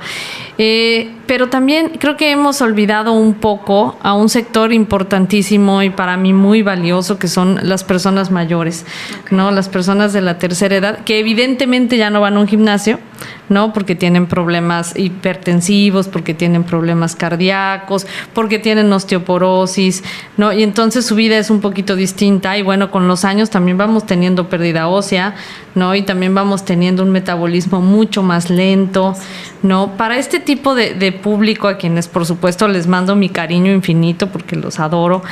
[0.58, 6.18] Eh, pero también creo que hemos olvidado un poco a un sector importantísimo y para
[6.18, 8.86] mí muy valioso, que son las personas mayores,
[9.30, 9.50] ¿no?
[9.50, 13.00] Las personas de la tercera edad, que evidentemente ya no van a un gimnasio,
[13.48, 13.72] ¿no?
[13.72, 20.04] Porque tienen problemas hipertensivos, porque tienen problemas cardíacos, porque tienen osteoporosis,
[20.38, 20.52] ¿no?
[20.52, 24.06] Y entonces su vida es un poquito distinta y bueno, con los años también vamos
[24.06, 25.36] teniendo pérdida ósea,
[25.76, 25.96] ¿no?
[25.96, 29.16] Y también vamos teniendo un metabolismo mucho más lento,
[29.64, 29.98] ¿no?
[29.98, 34.28] Para este tipo de, de público, a quienes por supuesto les mando mi cariño infinito
[34.28, 35.24] porque los adoro,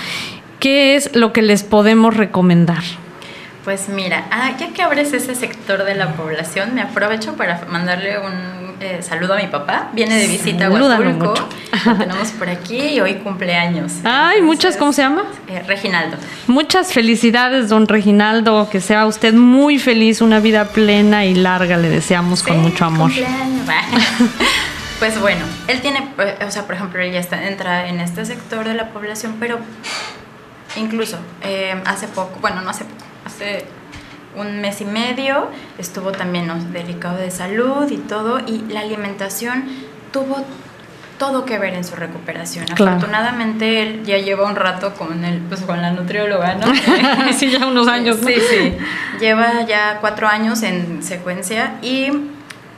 [0.60, 2.84] ¿qué es lo que les podemos recomendar?
[3.64, 8.18] Pues mira, ah, ya que abres ese sector de la población, me aprovecho para mandarle
[8.18, 9.90] un eh, saludo a mi papá.
[9.94, 11.34] Viene de visita a Huatulco.
[11.86, 13.94] Lo tenemos por aquí y hoy cumpleaños.
[14.06, 15.24] Ay, muchas, ¿cómo se llama?
[15.50, 16.18] Eh, Reginaldo.
[16.48, 18.70] Muchas felicidades, don Reginaldo.
[18.70, 21.78] Que sea usted muy feliz, una vida plena y larga.
[21.78, 23.12] Le deseamos con mucho amor.
[25.00, 28.26] pues bueno, él tiene, eh, o sea, por ejemplo, él ya está, entra en este
[28.26, 29.58] sector de la población, pero
[30.76, 31.18] incluso
[31.86, 33.66] hace poco, bueno, no hace poco hace
[34.36, 39.66] un mes y medio, estuvo también delicado de salud y todo, y la alimentación
[40.12, 40.46] tuvo
[41.18, 42.66] todo que ver en su recuperación.
[42.72, 46.68] Afortunadamente él ya lleva un rato con el, pues con la nutrióloga, ¿no?
[47.38, 48.18] sí, ya unos años.
[48.26, 48.78] Sí, sí.
[49.20, 52.10] Lleva ya cuatro años en secuencia y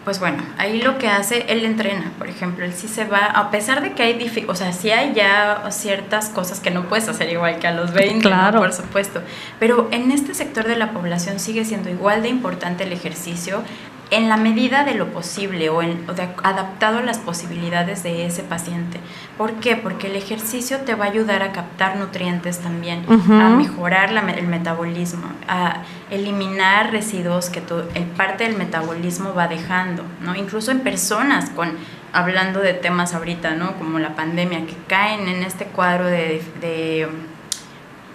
[0.03, 3.51] pues bueno, ahí lo que hace, él entrena, por ejemplo, él sí se va, a
[3.51, 7.29] pesar de que hay, o sea, sí hay ya ciertas cosas que no puedes hacer
[7.29, 8.59] igual que a los 20, claro.
[8.59, 9.21] por supuesto,
[9.59, 13.63] pero en este sector de la población sigue siendo igual de importante el ejercicio,
[14.11, 16.05] en la medida de lo posible o, en,
[16.43, 18.99] adaptado a las posibilidades de ese paciente.
[19.37, 19.77] ¿Por qué?
[19.77, 25.27] Porque el ejercicio te va a ayudar a captar nutrientes también, a mejorar el metabolismo,
[25.47, 27.63] a eliminar residuos que
[27.95, 30.35] el parte del metabolismo va dejando, ¿no?
[30.35, 31.71] Incluso en personas con
[32.11, 33.77] hablando de temas ahorita, ¿no?
[33.77, 37.07] Como la pandemia, que caen en este cuadro de, de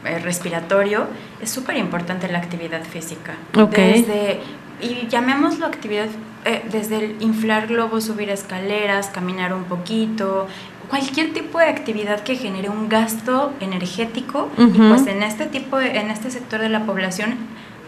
[0.05, 1.07] eh, respiratorio,
[1.41, 3.35] es súper importante la actividad física.
[3.55, 4.03] Okay.
[4.03, 4.41] Desde
[4.81, 6.09] y llamémoslo actividad
[6.45, 10.47] eh, desde el inflar globos, subir escaleras, caminar un poquito,
[10.89, 16.11] cualquier tipo de actividad que genere un gasto energético y pues en este tipo en
[16.11, 17.35] este sector de la población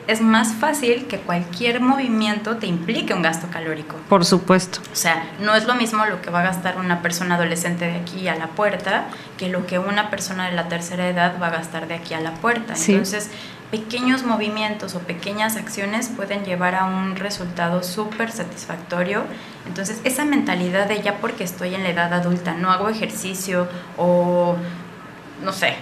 [0.09, 3.97] es más fácil que cualquier movimiento te implique un gasto calórico.
[4.09, 4.81] Por supuesto.
[4.91, 7.97] O sea, no es lo mismo lo que va a gastar una persona adolescente de
[7.97, 9.05] aquí a la puerta
[9.37, 12.21] que lo que una persona de la tercera edad va a gastar de aquí a
[12.21, 12.73] la puerta.
[12.75, 13.31] Entonces,
[13.71, 19.25] pequeños movimientos o pequeñas acciones pueden llevar a un resultado súper satisfactorio.
[19.67, 23.69] Entonces, esa mentalidad de ya porque estoy en la edad adulta, no hago ejercicio
[23.99, 24.57] o
[25.45, 25.75] no sé,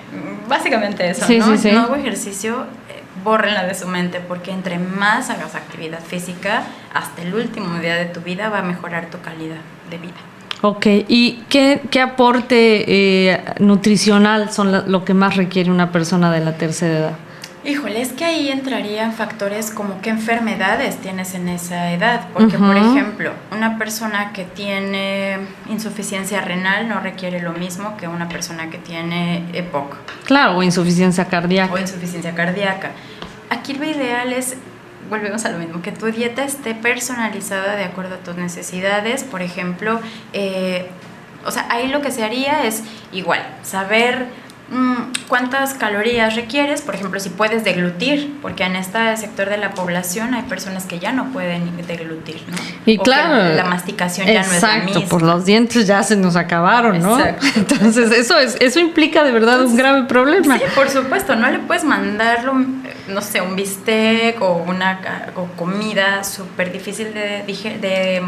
[0.48, 1.72] básicamente eso, ¿no?
[1.72, 6.62] No hago ejercicio, eh, bórrenla de su mente porque entre más hagas actividad física,
[6.94, 9.58] hasta el último día de tu vida va a mejorar tu calidad
[9.90, 10.14] de vida.
[10.62, 12.84] Ok, ¿y qué, qué aporte
[13.30, 17.16] eh, nutricional son lo que más requiere una persona de la tercera edad?
[17.66, 22.76] Híjole, es que ahí entrarían factores como qué enfermedades tienes en esa edad, porque por
[22.76, 28.78] ejemplo, una persona que tiene insuficiencia renal no requiere lo mismo que una persona que
[28.78, 29.96] tiene EPOC.
[30.24, 31.72] Claro, o insuficiencia cardíaca.
[31.72, 32.92] O insuficiencia cardíaca.
[33.50, 34.56] Aquí lo ideal es,
[35.10, 39.24] volvemos a lo mismo, que tu dieta esté personalizada de acuerdo a tus necesidades.
[39.24, 39.98] Por ejemplo,
[40.32, 40.88] eh,
[41.44, 44.45] o sea, ahí lo que se haría es igual, saber
[45.28, 50.34] cuántas calorías requieres, por ejemplo, si puedes deglutir, porque en este sector de la población
[50.34, 52.56] hay personas que ya no pueden deglutir, ¿no?
[52.84, 55.02] Y claro, la masticación ya no es la misma.
[55.02, 57.18] por los dientes ya se nos acabaron, ¿no?
[57.18, 57.46] Exacto.
[57.56, 60.58] Entonces, eso es eso implica de verdad un grave problema.
[60.58, 65.00] Sí, por supuesto, no le puedes mandarlo, no sé, un bistec o una
[65.56, 67.44] comida súper difícil de,
[67.80, 68.22] de,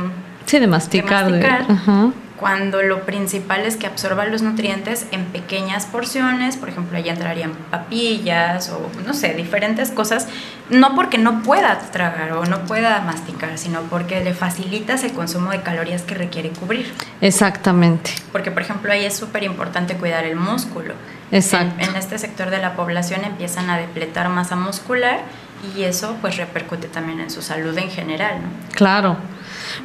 [0.49, 1.31] sí, de masticar.
[1.31, 6.97] De masticar cuando lo principal es que absorba los nutrientes en pequeñas porciones, por ejemplo,
[6.97, 10.29] ahí entrarían papillas o no sé, diferentes cosas,
[10.71, 15.51] no porque no pueda tragar o no pueda masticar, sino porque le facilitas el consumo
[15.51, 16.93] de calorías que requiere cubrir.
[17.21, 18.13] Exactamente.
[18.31, 20.95] Porque, por ejemplo, ahí es súper importante cuidar el músculo.
[21.33, 21.83] Exacto.
[21.83, 25.21] En, en, este sector de la población empiezan a depletar masa muscular
[25.77, 28.49] y eso pues repercute también en su salud en general, ¿no?
[28.75, 29.17] Claro.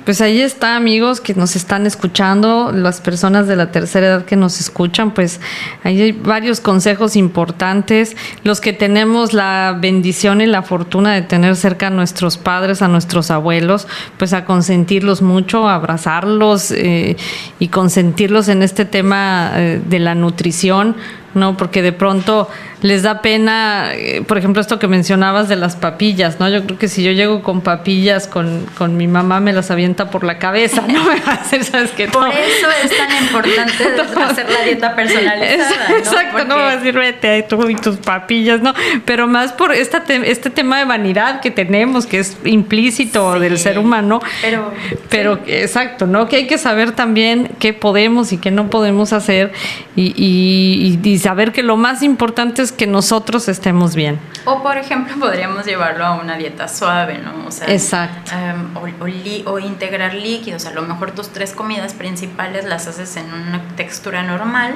[0.05, 4.35] Pues ahí está, amigos que nos están escuchando, las personas de la tercera edad que
[4.35, 5.39] nos escuchan, pues
[5.83, 8.15] ahí hay varios consejos importantes.
[8.43, 12.87] Los que tenemos la bendición y la fortuna de tener cerca a nuestros padres, a
[12.87, 17.17] nuestros abuelos, pues a consentirlos mucho, a abrazarlos eh,
[17.59, 20.95] y consentirlos en este tema eh, de la nutrición,
[21.33, 21.57] ¿no?
[21.57, 22.49] Porque de pronto
[22.81, 26.49] les da pena, eh, por ejemplo, esto que mencionabas de las papillas, ¿no?
[26.49, 30.09] Yo creo que si yo llego con papillas con, con mi mamá me las avienta
[30.09, 31.03] por la cabeza, ¿no?
[31.13, 32.07] Me va a hacer, ¿sabes qué?
[32.07, 33.83] Por eso es tan importante
[34.23, 35.95] hacer la dieta personalizada, ¿no?
[35.97, 38.73] Exacto, no va a decir, vete ahí tú y tus papillas, ¿no?
[39.05, 43.57] Pero más por esta este tema de vanidad que tenemos, que es implícito Sí, del
[43.57, 44.21] ser humano.
[44.41, 44.73] pero-
[45.09, 46.27] Pero, exacto, ¿no?
[46.27, 49.51] Que hay que saber también qué podemos y qué no podemos hacer
[49.95, 54.19] y, y- y saber que lo más importante es que nosotros estemos bien.
[54.45, 57.47] O por ejemplo podríamos llevarlo a una dieta suave, ¿no?
[57.47, 58.31] O sea, Exacto.
[58.33, 62.87] em, o, o li- o integrar líquidos, a lo mejor tus tres comidas principales las
[62.87, 64.75] haces en una textura normal,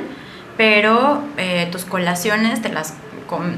[0.57, 2.93] pero eh, tus colaciones te las,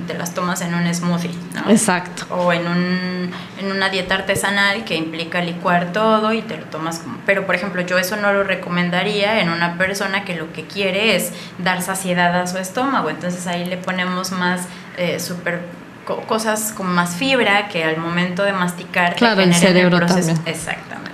[0.08, 1.70] te las tomas en un smoothie, ¿no?
[1.70, 2.26] Exacto.
[2.36, 7.00] O en, un, en una dieta artesanal que implica licuar todo y te lo tomas
[7.00, 7.18] como...
[7.26, 11.16] Pero, por ejemplo, yo eso no lo recomendaría en una persona que lo que quiere
[11.16, 13.10] es dar saciedad a su estómago.
[13.10, 14.62] Entonces ahí le ponemos más
[14.98, 15.62] eh, super
[16.06, 20.42] co- cosas con más fibra que al momento de masticar Claro, el cerebro proceso- también.
[20.48, 21.10] Exactamente.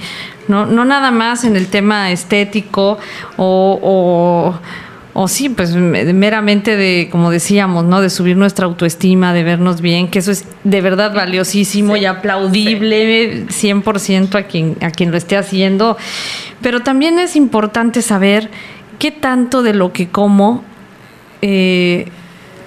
[0.48, 2.98] No no nada más en el tema estético
[3.36, 4.60] o, o
[5.20, 8.02] o sí, pues me- meramente de, como decíamos, ¿no?
[8.02, 13.48] De subir nuestra autoestima, de vernos bien, que eso es de verdad valiosísimo y aplaudible
[13.48, 15.98] 100% a quien, a quien lo esté haciendo.
[16.62, 18.52] Pero también es importante saber
[19.00, 20.64] qué tanto de lo que como
[21.42, 22.12] eh,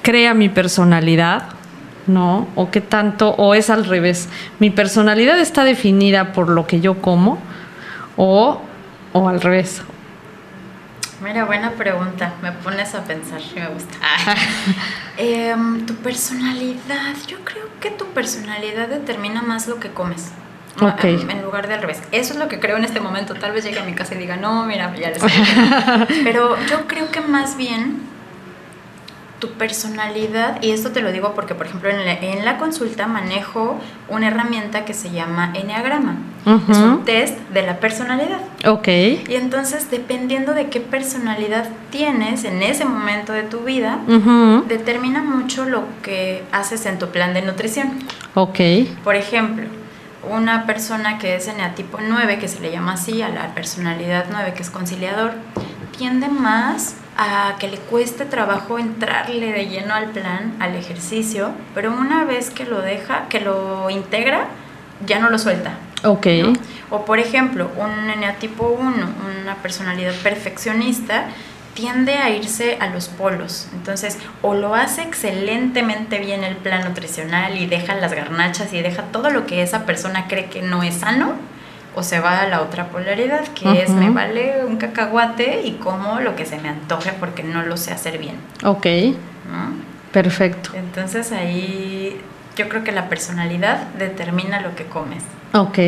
[0.03, 1.49] crea mi personalidad,
[2.07, 2.49] ¿no?
[2.55, 4.29] O qué tanto, o es al revés.
[4.59, 7.39] Mi personalidad está definida por lo que yo como,
[8.17, 8.61] o,
[9.13, 9.83] o al revés.
[11.23, 12.33] Mira, buena pregunta.
[12.41, 13.95] Me pones a pensar y me gusta.
[15.19, 17.15] Em, tu personalidad.
[17.27, 20.31] Yo creo que tu personalidad determina más lo que comes.
[20.81, 20.89] ¿No?
[20.89, 21.05] Ok.
[21.05, 22.03] En, lugar de al revés.
[22.13, 23.35] Eso es lo que creo en este momento.
[23.35, 26.23] Tal vez llegue a mi casa y diga, no, mira, ya les dije".
[26.25, 28.11] Pero yo creo que más bien
[29.41, 33.07] tu personalidad, y esto te lo digo porque, por ejemplo, en la, en la consulta
[33.07, 36.17] manejo una herramienta que se llama Enneagrama.
[36.69, 38.41] Es un test de la personalidad.
[38.67, 38.89] Ok.
[38.89, 43.99] Y entonces, dependiendo de qué personalidad tienes en ese momento de tu vida,
[44.69, 47.93] determina mucho lo que haces en tu plan de nutrición.
[48.35, 48.61] Ok.
[49.03, 49.65] Por ejemplo,
[50.29, 54.55] una persona que es eneatipo 9, que se le llama así a la personalidad 9,
[54.55, 55.33] que es conciliador,
[55.97, 61.93] tiende más a que le cueste trabajo entrarle de lleno al plan, al ejercicio, pero
[61.93, 64.47] una vez que lo deja, que lo integra,
[65.07, 65.75] ya no lo suelta.
[66.05, 66.27] Ok.
[66.43, 66.53] ¿no?
[66.91, 69.07] O por ejemplo, un eneatipo 1,
[69.43, 71.27] una personalidad perfeccionista,
[71.75, 73.69] tiende a irse a los polos.
[73.73, 79.05] Entonces, o lo hace excelentemente bien el plan nutricional y deja las garnachas y deja
[79.05, 81.35] todo lo que esa persona cree que no es sano,
[81.95, 86.21] o se va a la otra polaridad, que es me vale un cacahuate y como
[86.21, 88.37] lo que se me antoje porque no lo sé hacer bien.
[88.65, 88.87] Ok.
[89.51, 89.73] ¿no?
[90.13, 90.71] Perfecto.
[90.75, 92.21] Entonces ahí
[92.57, 95.23] yo creo que la personalidad determina lo que comes.
[95.53, 95.79] Ok.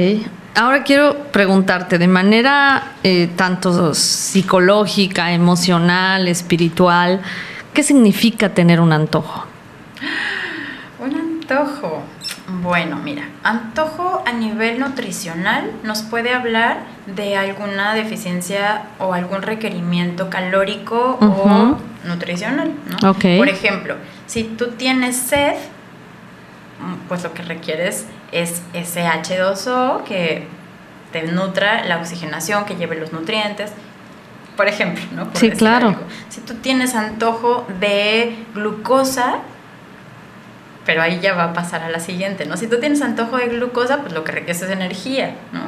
[0.55, 7.23] Ahora quiero preguntarte, de manera eh, tanto psicológica, emocional, espiritual,
[7.73, 9.47] ¿qué significa tener un antojo?
[11.01, 12.03] Un antojo.
[12.61, 20.29] Bueno, mira, antojo a nivel nutricional nos puede hablar de alguna deficiencia o algún requerimiento
[20.29, 23.11] calórico o nutricional, ¿no?
[23.11, 23.38] Ok.
[23.38, 23.95] Por ejemplo,
[24.27, 25.55] si tú tienes sed,
[27.09, 30.47] pues lo que requieres es ese H2O que
[31.12, 33.73] te nutra la oxigenación, que lleve los nutrientes.
[34.57, 35.29] Por ejemplo, ¿no?
[35.29, 35.88] Por Sí, claro.
[35.88, 36.03] algo.
[36.29, 39.38] Si tú tienes antojo de glucosa,
[40.85, 42.57] pero ahí ya va a pasar a la siguiente, ¿no?
[42.57, 45.61] Si tú tienes antojo de glucosa, pues lo que requieres es energía, ¿no?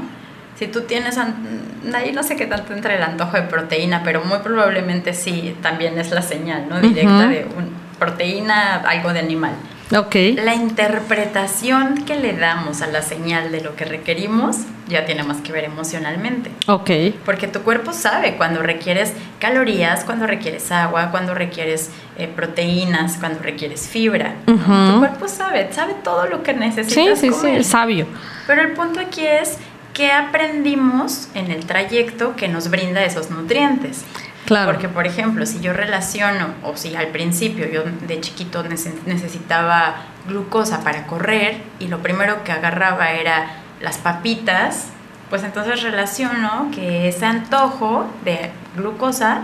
[0.56, 4.38] Si tú tienes, ahí no sé qué tanto entre el antojo de proteína, pero muy
[4.38, 6.80] probablemente sí, también es la señal, ¿no?
[6.80, 9.52] Directa de un, proteína, algo de animal.
[9.96, 10.14] Ok.
[10.36, 14.56] La interpretación que le damos a la señal de lo que requerimos
[14.88, 16.50] ya tiene más que ver emocionalmente.
[16.66, 16.90] Ok.
[17.24, 23.40] Porque tu cuerpo sabe cuando requieres calorías, cuando requieres agua, cuando requieres eh, proteínas, cuando
[23.40, 24.34] requieres fibra.
[24.46, 27.18] Tu cuerpo sabe, sabe todo lo que necesitas.
[27.18, 28.06] Sí, sí, sí, es sabio.
[28.46, 29.58] Pero el punto aquí es
[29.94, 34.04] que aprendimos en el trayecto que nos brinda esos nutrientes.
[34.46, 34.72] Claro.
[34.72, 39.96] Porque, por ejemplo, si yo relaciono, o si al principio yo de chiquito necesitaba
[40.28, 43.46] glucosa para correr y lo primero que agarraba era
[43.80, 44.88] las papitas,
[45.30, 49.42] pues entonces relaciono que ese antojo de glucosa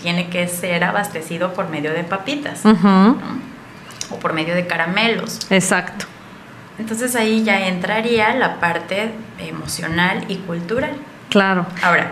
[0.00, 5.46] tiene que ser abastecido por medio de papitas o por medio de caramelos.
[5.50, 6.06] Exacto.
[6.78, 10.94] Entonces ahí ya entraría la parte emocional y cultural.
[11.28, 11.66] Claro.
[11.82, 12.10] Ahora,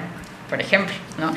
[0.49, 1.32] por ejemplo, ¿no?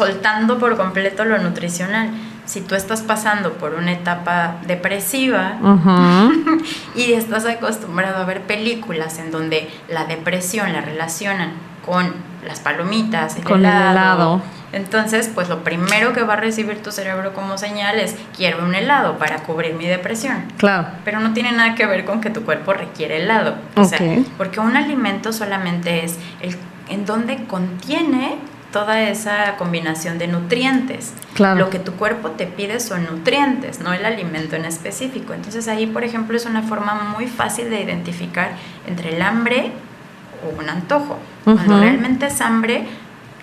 [0.00, 2.10] Soltando por completo lo nutricional.
[2.46, 5.58] Si tú estás pasando por una etapa depresiva
[6.96, 11.52] y estás acostumbrado a ver películas en donde la depresión la relacionan
[11.84, 12.12] con
[12.46, 14.42] las palomitas, el, con helado, el helado,
[14.72, 18.74] entonces pues lo primero que va a recibir tu cerebro como señal es quiero un
[18.74, 20.44] helado para cubrir mi depresión.
[20.56, 20.88] Claro.
[21.04, 23.56] Pero no tiene nada que ver con que tu cuerpo requiere helado.
[23.76, 24.00] O sea,
[24.38, 26.56] porque un alimento solamente es el
[26.90, 28.36] en donde contiene
[28.72, 31.12] toda esa combinación de nutrientes.
[31.34, 31.58] Claro.
[31.58, 35.34] Lo que tu cuerpo te pide son nutrientes, no el alimento en específico.
[35.34, 38.52] Entonces ahí, por ejemplo, es una forma muy fácil de identificar
[38.86, 39.72] entre el hambre
[40.44, 41.18] o un antojo.
[41.44, 42.84] Cuando realmente es hambre,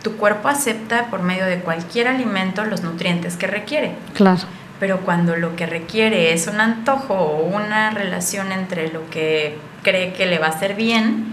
[0.02, 3.96] tu cuerpo acepta por medio de cualquier alimento los nutrientes que requiere.
[4.14, 4.44] Claro.
[4.80, 10.14] Pero cuando lo que requiere es un antojo o una relación entre lo que cree
[10.14, 11.27] que le va a hacer bien,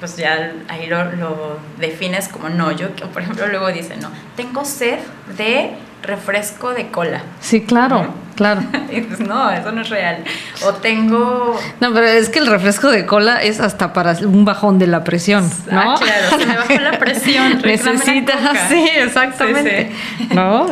[0.00, 2.72] pues ya ahí lo, defines como no.
[2.72, 4.98] Yo, por ejemplo, luego dice, no, tengo sed
[5.36, 5.70] de
[6.02, 7.20] refresco de cola.
[7.40, 8.62] Sí, claro, claro.
[8.90, 10.24] y pues no, eso no es real.
[10.64, 11.60] O tengo...
[11.80, 15.04] No, pero es que el refresco de cola es hasta para un bajón de la
[15.04, 15.92] presión, ¿no?
[15.92, 17.60] Ah, claro, se me bajó la presión.
[17.64, 18.40] Necesitas,
[18.70, 19.90] sí, exactamente.
[20.34, 20.68] ¿No?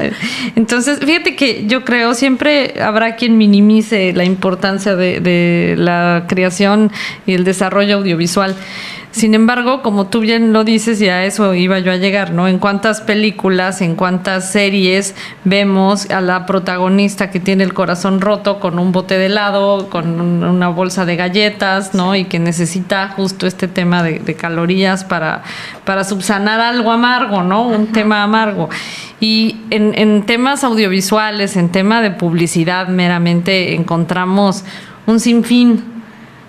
[0.57, 6.91] Entonces, fíjate que yo creo siempre habrá quien minimice la importancia de, de la creación
[7.27, 8.57] y el desarrollo audiovisual.
[9.19, 12.47] Sin embargo, como tú bien lo dices, y a eso iba yo a llegar, ¿no?
[12.47, 18.61] En cuántas películas, en cuántas series vemos a la protagonista que tiene el corazón roto
[18.61, 22.15] con un bote de helado, con una bolsa de galletas, ¿no?
[22.15, 25.43] Y que necesita justo este tema de, calorías para,
[25.85, 27.67] para subsanar algo amargo, ¿no?
[27.67, 28.69] Un tema amargo.
[29.19, 34.65] Y en, en temas audiovisuales, en tema de publicidad meramente, encontramos
[35.07, 35.98] un sinfín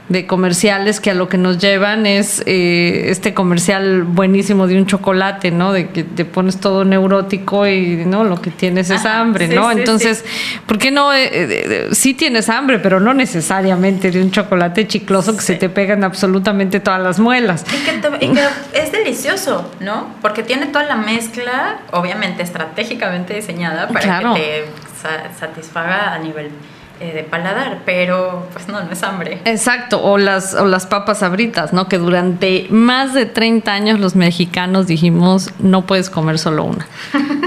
[0.09, 4.87] de comerciales que a lo que nos llevan es eh, este comercial buenísimo de un
[4.87, 5.71] chocolate, ¿no?
[5.71, 9.71] De que te pones todo neurótico y no lo que tienes es hambre, ¿no?
[9.71, 10.25] Entonces,
[10.65, 11.13] ¿por qué no?
[11.13, 15.69] Eh, eh, sí tienes hambre, pero no necesariamente de un chocolate chicloso que se te
[15.69, 17.63] pegan absolutamente todas las muelas.
[17.71, 18.43] Y que, y que
[18.73, 20.07] es delicioso, ¿no?
[20.23, 24.65] Porque tiene toda la mezcla, obviamente estratégicamente diseñada para que
[25.03, 26.49] te satisfaga a nivel
[27.01, 29.39] eh, de paladar, pero pues no, no es hambre.
[29.45, 31.87] Exacto, o las, o las papas abritas, ¿no?
[31.87, 36.87] Que durante más de 30 años los mexicanos dijimos, no puedes comer solo una,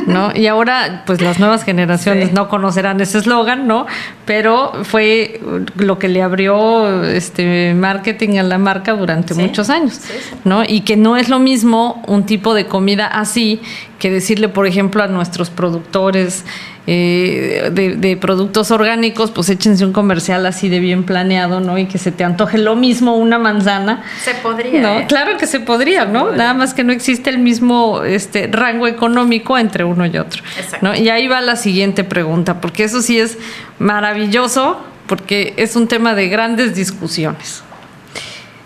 [0.06, 0.32] ¿no?
[0.42, 3.86] Y ahora, pues las nuevas generaciones no conocerán ese eslogan, ¿no?
[4.24, 5.40] Pero fue
[5.76, 10.00] lo que le abrió este marketing a la marca durante muchos años,
[10.44, 10.64] ¿no?
[10.64, 13.60] Y que no es lo mismo un tipo de comida así
[14.02, 16.44] que decirle, por ejemplo, a nuestros productores,
[16.88, 21.78] eh, de, productos orgánicos, pues échense un comercial así de bien planeado, ¿no?
[21.78, 24.02] Y que se te antoje lo mismo una manzana.
[24.24, 24.82] Se podría.
[24.82, 24.98] ¿no?
[24.98, 25.04] ¿eh?
[25.06, 26.32] Claro que se podría, ¿no?
[26.32, 30.42] Nada más que no existe el mismo este, rango económico entre uno y otro.
[30.80, 30.96] ¿no?
[30.96, 33.38] Y ahí va la siguiente pregunta, porque eso sí es
[33.78, 37.62] maravilloso, porque es un tema de grandes discusiones.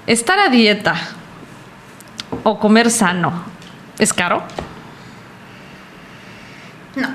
[0.07, 0.95] Estar a dieta
[2.43, 3.45] o comer sano,
[3.99, 4.43] ¿es caro?
[6.97, 7.09] No.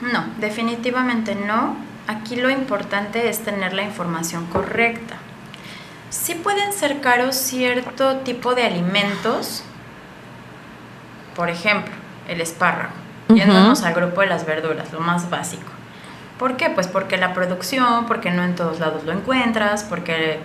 [0.00, 1.76] No, definitivamente no.
[2.06, 5.16] Aquí lo importante es tener la información correcta.
[6.10, 9.62] Sí pueden ser caros cierto tipo de alimentos,
[11.36, 11.92] por ejemplo,
[12.28, 12.94] el espárrago,
[13.28, 15.70] yéndonos al grupo de las verduras, lo más básico.
[16.38, 16.70] ¿Por qué?
[16.70, 20.38] Pues porque la producción, porque no en todos lados lo encuentras, porque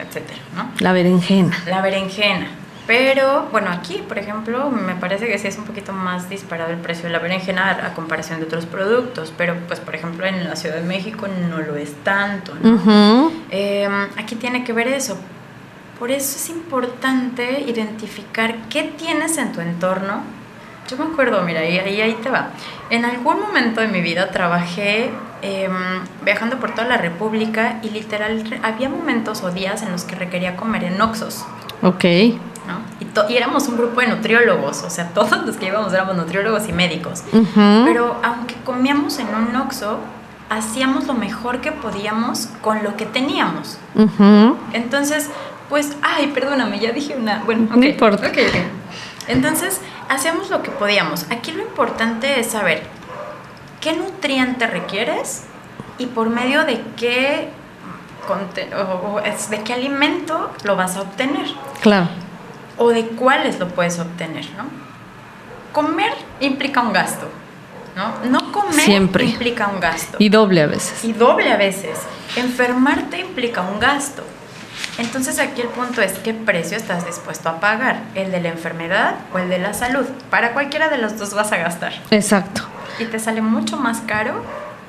[0.00, 0.70] etcétera, ¿no?
[0.78, 1.56] La berenjena.
[1.66, 2.48] La berenjena.
[2.86, 6.78] Pero bueno, aquí, por ejemplo, me parece que sí es un poquito más disparado el
[6.78, 10.54] precio de la berenjena a comparación de otros productos, pero pues por ejemplo en la
[10.54, 12.54] Ciudad de México no lo es tanto.
[12.62, 13.32] ¿no?
[13.50, 15.16] Em, aquí tiene que ver eso.
[15.98, 20.22] Por eso es importante identificar qué tienes en tu entorno.
[20.86, 22.50] Yo me acuerdo, mira, ahí, ahí te va.
[22.90, 25.10] En algún momento de mi vida trabajé
[25.40, 25.72] em,
[26.22, 30.56] viajando por toda la República y literal había momentos o días en los que requería
[30.56, 31.46] comer en Oxos.
[31.80, 32.04] Ok.
[32.66, 32.80] ¿No?
[33.00, 36.68] Y, y, éramos un grupo de nutriólogos, o sea, todos los que íbamos éramos nutriólogos
[36.68, 37.22] y médicos.
[37.54, 39.98] Pero aunque comíamos en un Oxo,
[40.50, 43.78] hacíamos lo mejor que podíamos con lo que teníamos.
[44.72, 45.30] Entonces,
[45.68, 47.42] pues, ay, perdóname, ya dije una.
[47.44, 48.28] Bueno, no importa.
[48.28, 48.64] Okay, okay.
[49.28, 51.26] Entonces, hacíamos lo que podíamos.
[51.30, 52.82] Aquí lo importante es saber
[53.80, 55.44] qué nutriente requieres
[55.98, 57.50] y por medio de qué
[59.50, 61.46] de qué alimento lo vas a obtener.
[61.82, 62.08] Claro.
[62.76, 64.64] O de cuáles lo puedes obtener, ¿no?
[65.72, 67.28] Comer implica un gasto,
[67.96, 68.14] ¿no?
[68.30, 69.24] No comer Siempre.
[69.24, 70.16] implica un gasto.
[70.20, 71.04] Y doble a veces.
[71.04, 71.98] Y doble a veces.
[72.36, 74.24] Enfermarte implica un gasto.
[74.98, 79.16] Entonces aquí el punto es qué precio estás dispuesto a pagar, el de la enfermedad
[79.32, 80.04] o el de la salud.
[80.30, 81.92] Para cualquiera de los dos vas a gastar.
[82.10, 82.62] Exacto.
[82.98, 84.44] Y te sale mucho más caro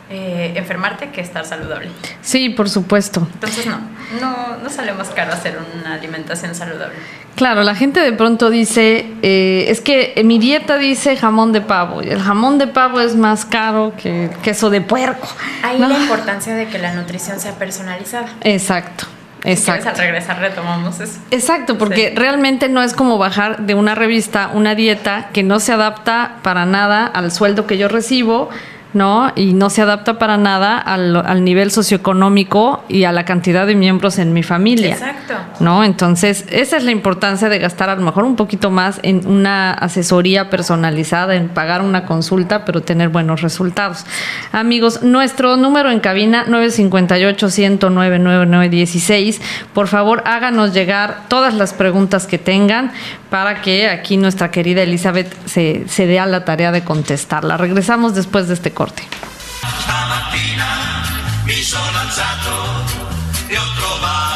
[0.09, 1.89] eh, enfermarte que estar saludable.
[2.21, 3.27] Sí, por supuesto.
[3.33, 3.79] Entonces no,
[4.21, 6.95] no, no sale más caro hacer una alimentación saludable.
[7.35, 12.01] Claro, la gente de pronto dice, eh, es que mi dieta dice jamón de pavo
[12.03, 15.27] y el jamón de pavo es más caro que queso de puerco.
[15.63, 18.27] Ahí la importancia de que la nutrición sea personalizada.
[18.41, 19.05] Exacto.
[19.45, 19.89] Exacto.
[19.89, 21.19] al regresar retomamos eso.
[21.29, 25.71] Exacto, porque realmente no es como bajar de una revista una dieta que no se
[25.71, 28.49] adapta para nada al sueldo que yo recibo,
[28.95, 29.31] ¿no?
[29.35, 33.75] Y no se adapta para nada al, al, nivel socioeconómico y a la cantidad de
[33.75, 34.93] miembros en mi familia.
[34.93, 35.33] Exacto.
[35.59, 35.83] ¿No?
[35.83, 39.73] Entonces, esa es la importancia de gastar a lo mejor un poquito más en una
[39.73, 44.05] asesoría personalizada, en pagar una consulta, pero tener buenos resultados.
[44.53, 49.41] Amigos, nuestro número en cabina 958-109-9916.
[49.73, 52.93] Por favor, háganos llegar todas las preguntas que tengan
[53.29, 57.57] para que aquí nuestra querida Elizabeth se, se dé a la tarea de contestarla.
[57.57, 58.84] Regresamos después de este corte.
[59.79, 60.65] Stamattina
[61.43, 62.83] mi sono alzato
[63.47, 64.34] e ho trovato.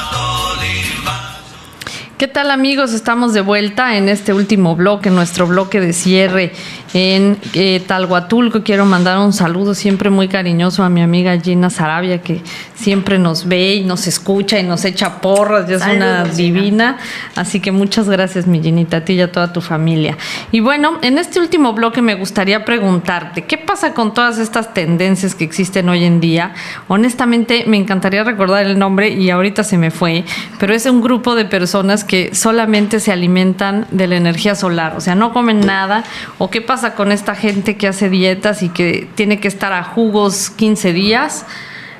[2.20, 2.92] ¿Qué tal amigos?
[2.92, 6.52] Estamos de vuelta en este último bloque, nuestro bloque de cierre
[6.94, 8.62] en eh, Talhuatulco.
[8.62, 12.42] Quiero mandar un saludo siempre muy cariñoso a mi amiga Gina Sarabia, que
[12.76, 16.98] siempre nos ve y nos escucha y nos echa porras, ya es una divina.
[17.38, 20.18] Así que muchas gracias, mi Ginita, a ti y a toda tu familia.
[20.52, 25.36] Y bueno, en este último bloque me gustaría preguntarte, ¿qué pasa con todas estas tendencias
[25.36, 26.54] que existen hoy en día?
[26.90, 30.26] Honestamente, me encantaría recordar el nombre y ahorita se me fue,
[30.60, 35.00] pero es un grupo de personas que solamente se alimentan de la energía solar, o
[35.00, 36.04] sea, no comen nada.
[36.40, 39.84] ¿O qué pasa con esta gente que hace dietas y que tiene que estar a
[39.84, 41.46] jugos 15 días?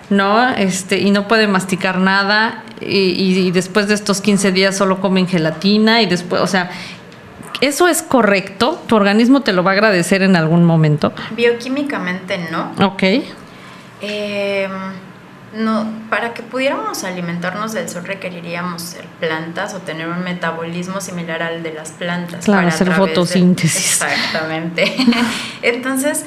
[0.10, 0.50] ¿no?
[0.50, 5.28] Este, y no puede masticar nada y, y, después de estos 15 días solo comen
[5.28, 6.72] gelatina y después, o sea,
[7.62, 8.82] ¿eso es correcto?
[8.88, 11.14] ¿Tu organismo te lo va a agradecer en algún momento?
[11.36, 12.72] Bioquímicamente no.
[12.84, 13.04] Ok.
[14.02, 14.68] Eh,
[15.54, 21.42] no, para que pudiéramos alimentarnos del sol requeriríamos ser plantas o tener un metabolismo similar
[21.42, 22.46] al de las plantas.
[22.46, 24.00] Claro, para hacer fotosíntesis.
[24.00, 24.96] De, exactamente.
[25.62, 26.26] Entonces,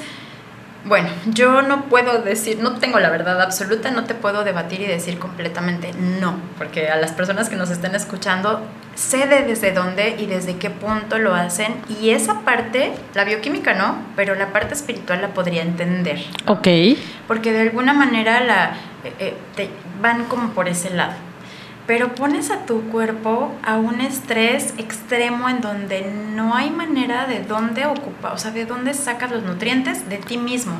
[0.85, 4.85] bueno, yo no puedo decir, no tengo la verdad absoluta, no te puedo debatir y
[4.85, 8.61] decir completamente no, porque a las personas que nos estén escuchando,
[8.93, 13.73] sé de desde dónde y desde qué punto lo hacen y esa parte, la bioquímica
[13.73, 16.19] no, pero la parte espiritual la podría entender.
[16.45, 16.53] ¿no?
[16.53, 16.67] Ok.
[17.29, 18.73] Porque de alguna manera la,
[19.19, 19.69] eh, te
[20.01, 21.13] van como por ese lado.
[21.85, 27.43] Pero pones a tu cuerpo a un estrés extremo en donde no hay manera de
[27.43, 30.75] dónde ocupar, o sea, de dónde sacas los nutrientes de ti mismo.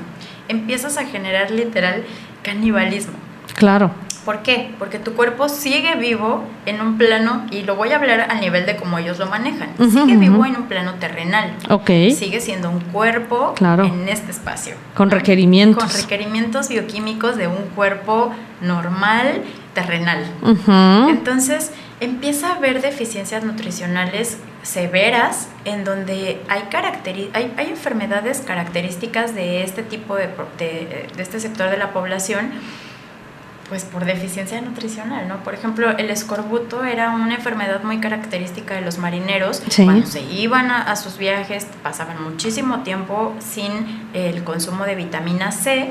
[0.48, 2.06] Empiezas a generar literal
[2.42, 3.33] canibalismo.
[3.56, 3.92] Claro.
[4.26, 4.74] ¿Por qué?
[4.80, 8.66] Porque tu cuerpo sigue vivo en un plano, y lo voy a hablar a nivel
[8.66, 10.20] de cómo ellos lo manejan, Uh -huh, sigue uh -huh.
[10.20, 11.54] vivo en un plano terrenal.
[11.70, 11.90] Ok.
[12.16, 13.84] Sigue siendo un cuerpo Claro.
[13.84, 14.76] en este espacio.
[14.96, 15.84] Con requerimientos.
[15.84, 18.32] Con requerimientos bioquímicos de un cuerpo
[18.62, 19.42] normal,
[19.74, 20.24] terrenal.
[21.10, 26.64] Entonces empieza a haber deficiencias nutricionales severas en donde hay,
[27.34, 32.52] hay, hay enfermedades características de este tipo de, de, de este sector de la población
[33.74, 35.38] pues por deficiencia nutricional, ¿no?
[35.38, 39.64] Por ejemplo, el escorbuto era una enfermedad muy característica de los marineros.
[39.68, 39.84] Sí.
[39.84, 43.72] Cuando se iban a, a sus viajes, pasaban muchísimo tiempo sin
[44.14, 45.90] el consumo de vitamina C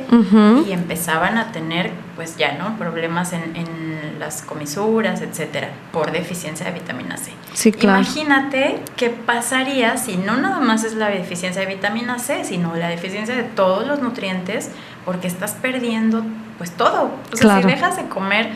[0.65, 2.79] y empezaban a tener, pues ya, ¿no?
[2.79, 7.33] Problemas en, en las comisuras, etcétera, por deficiencia de vitamina C.
[7.53, 7.99] Sí, claro.
[7.99, 12.87] Imagínate qué pasaría si no nada más es la deficiencia de vitamina C, sino la
[12.87, 14.71] deficiencia de todos los nutrientes,
[15.05, 16.25] porque estás perdiendo,
[16.63, 17.11] pues todo.
[17.33, 17.69] O sea, Claro.
[17.69, 18.51] si dejas de comer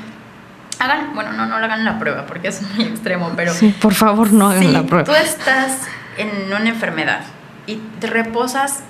[0.78, 3.52] hagan, bueno, no, no lo hagan la prueba porque es muy extremo, pero...
[3.52, 5.04] Sí, por favor, no hagan si la prueba.
[5.04, 5.78] tú estás
[6.16, 7.22] en una enfermedad
[7.66, 8.84] y te reposas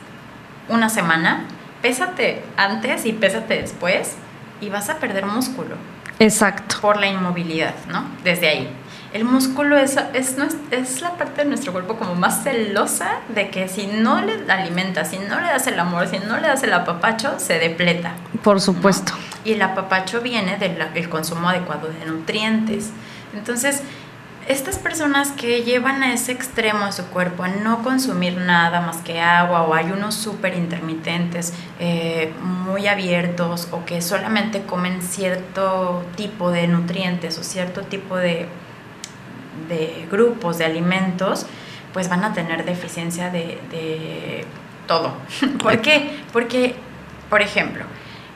[0.68, 1.44] una semana,
[1.80, 4.16] pésate antes y pésate después
[4.60, 5.76] y vas a perder músculo
[6.18, 6.76] Exacto.
[6.82, 8.04] por la inmovilidad, ¿no?
[8.22, 8.70] Desde ahí.
[9.16, 10.36] El músculo es, es,
[10.70, 15.08] es la parte de nuestro cuerpo como más celosa de que si no le alimentas,
[15.08, 18.12] si no le das el amor, si no le das el apapacho, se depleta.
[18.44, 19.14] Por supuesto.
[19.42, 22.90] Y el apapacho viene del el consumo adecuado de nutrientes.
[23.34, 23.80] Entonces,
[24.48, 28.98] estas personas que llevan a ese extremo a su cuerpo, a no consumir nada más
[28.98, 36.50] que agua o ayunos súper intermitentes, eh, muy abiertos o que solamente comen cierto tipo
[36.50, 38.46] de nutrientes o cierto tipo de,
[39.68, 41.46] de grupos de alimentos,
[41.92, 44.44] pues van a tener deficiencia de, de
[44.86, 45.12] todo.
[45.62, 46.18] ¿Por qué?
[46.32, 46.74] Porque,
[47.30, 47.84] por ejemplo,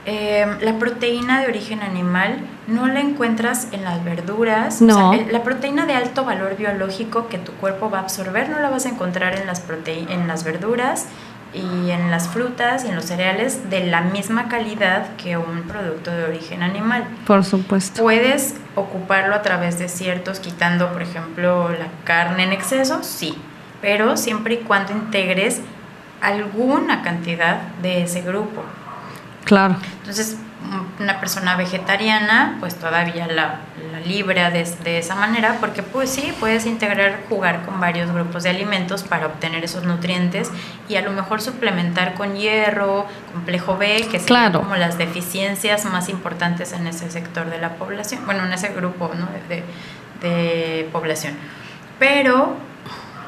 [0.07, 4.81] eh, la proteína de origen animal no la encuentras en las verduras.
[4.81, 5.11] No.
[5.11, 8.49] O sea, el- la proteína de alto valor biológico que tu cuerpo va a absorber
[8.49, 11.07] no la vas a encontrar en las, prote- en las verduras
[11.53, 16.11] y en las frutas y en los cereales de la misma calidad que un producto
[16.11, 17.05] de origen animal.
[17.27, 18.03] Por supuesto.
[18.03, 23.03] ¿Puedes ocuparlo a través de ciertos, quitando, por ejemplo, la carne en exceso?
[23.03, 23.37] Sí,
[23.81, 25.61] pero siempre y cuando integres
[26.21, 28.63] alguna cantidad de ese grupo.
[29.45, 29.77] Claro.
[30.01, 30.37] Entonces,
[31.01, 33.61] una persona vegetariana, pues todavía la,
[33.93, 38.43] la libra de, de esa manera, porque pues sí, puedes integrar, jugar con varios grupos
[38.43, 40.51] de alimentos para obtener esos nutrientes
[40.89, 44.61] y a lo mejor suplementar con hierro, complejo B, que son Claro.
[44.61, 49.11] como las deficiencias más importantes en ese sector de la población, bueno, en ese grupo
[49.15, 49.27] ¿no?
[49.49, 49.65] de,
[50.21, 51.35] de población.
[51.99, 52.55] Pero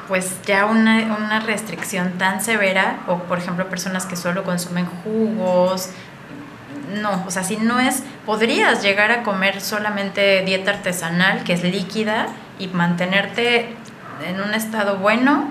[0.07, 5.89] pues ya una, una restricción tan severa, o por ejemplo personas que solo consumen jugos,
[6.93, 11.63] no, o sea, si no es, podrías llegar a comer solamente dieta artesanal, que es
[11.63, 12.27] líquida,
[12.59, 13.75] y mantenerte
[14.27, 15.47] en un estado bueno,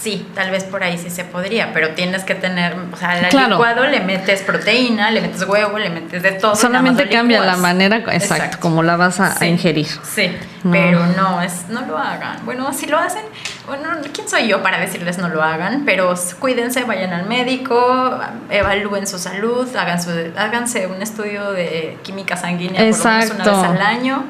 [0.00, 3.28] sí, tal vez por ahí sí se podría, pero tienes que tener, o sea, al
[3.28, 3.50] Claro.
[3.56, 6.54] licuado le metes proteína, le metes huevo, le metes de todo.
[6.54, 9.86] Solamente cambia la manera, exacto, como la vas a, ingerir.
[10.02, 10.30] Sí,
[10.62, 10.72] No.
[10.72, 12.44] pero no, es, no lo hagan.
[12.44, 13.22] Bueno, si lo hacen,
[13.66, 15.82] bueno, ¿quién soy yo para decirles no lo hagan?
[15.84, 18.18] Pero cuídense, vayan al médico,
[18.50, 23.34] evalúen su salud, hagan su, háganse un estudio de química sanguínea por lo menos Exacto.
[23.50, 24.24] una vez al año.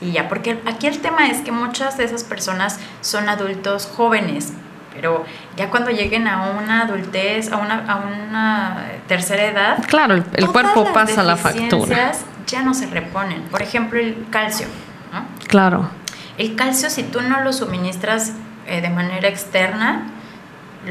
[0.00, 4.52] Y ya, porque aquí el tema es que muchas de esas personas son adultos jóvenes,
[4.98, 5.24] pero
[5.56, 10.82] ya cuando lleguen a una adultez, a una, a una tercera edad, Claro, el, cuerpo
[10.82, 12.10] las pasa la factura.
[12.48, 13.42] Ya no se reponen.
[13.44, 14.66] Por ejemplo, el calcio.
[15.12, 15.22] ¿no?
[15.46, 15.88] Claro.
[16.36, 18.32] El calcio, si tú no lo suministras
[18.66, 20.02] eh, de manera externa,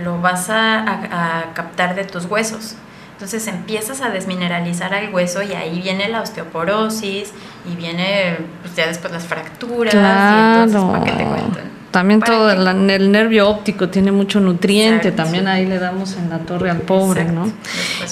[0.01, 2.75] lo vas a, a- a captar de tus huesos.
[3.13, 7.33] Entonces empiezas a desmineralizar el hueso y ahí viene la osteoporosis
[7.69, 9.93] y viene pues, ya después las fracturas.
[9.93, 10.91] y entonces, Claro.
[10.93, 11.59] ¿para qué te cuento?
[11.91, 15.49] También ¿Para todo el, el nervio óptico tiene mucho nutriente, Exacto, también sí.
[15.49, 17.45] ahí le damos en la torre al pobre, Exacto.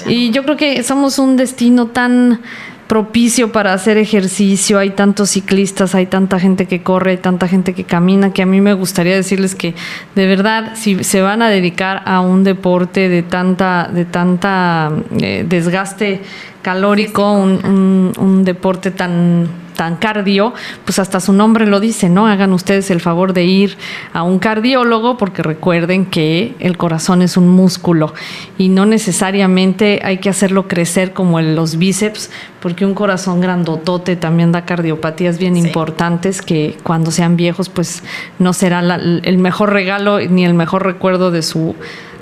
[0.06, 0.12] ¿no?
[0.12, 2.42] Y yo creo que somos un destino tan
[2.88, 7.74] propicio para hacer ejercicio, hay tantos ciclistas, hay tanta gente que corre, hay tanta gente
[7.74, 9.74] que camina, que a mí me gustaría decirles que
[10.14, 15.44] de verdad si se van a dedicar a un deporte de tanta, de tanta eh,
[15.50, 16.22] desgaste
[16.62, 20.54] calórico, un, un- un deporte tan tan cardio,
[20.84, 22.26] pues hasta su nombre lo dice, ¿no?
[22.28, 23.78] Hagan ustedes el favor de ir
[24.14, 28.14] a un cardiólogo porque recuerden que el corazón es un músculo
[28.58, 34.52] y no necesariamente hay que hacerlo crecer como los bíceps, porque un corazón grandotote también
[34.52, 35.62] da cardiopatías bien Sí.
[35.68, 38.02] importantes que cuando sean viejos pues
[38.40, 41.76] no será la- el mejor regalo ni el mejor recuerdo de su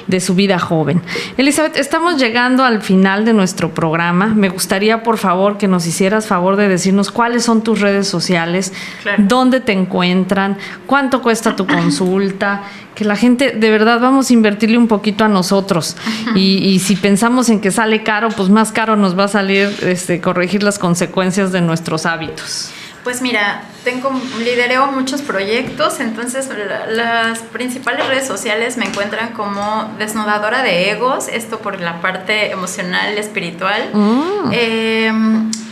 [0.08, 1.02] de su vida joven.
[1.38, 4.28] Elizabeth, estamos llegando al final de nuestro programa.
[4.28, 8.74] Me gustaría, por favor, que nos hicieras favor de decirnos cuáles son tus redes sociales,
[9.02, 9.24] Claro.
[9.28, 12.64] dónde te encuentran, cuánto cuesta tu consulta,
[12.96, 15.98] que la gente, de verdad, vamos a invertirle un poquito a nosotros.
[16.36, 19.70] Y, y si pensamos en que sale caro, pues más caro nos va a salir
[19.82, 22.70] este, corregir las consecuencias de nuestros hábitos.
[23.04, 29.94] Pues mira, tengo lidereo muchos proyectos, entonces la- las principales redes sociales me encuentran como
[30.00, 33.90] desnudadora de egos, esto por la parte emocional, espiritual.
[33.94, 34.50] Mm.
[34.54, 35.12] Eh,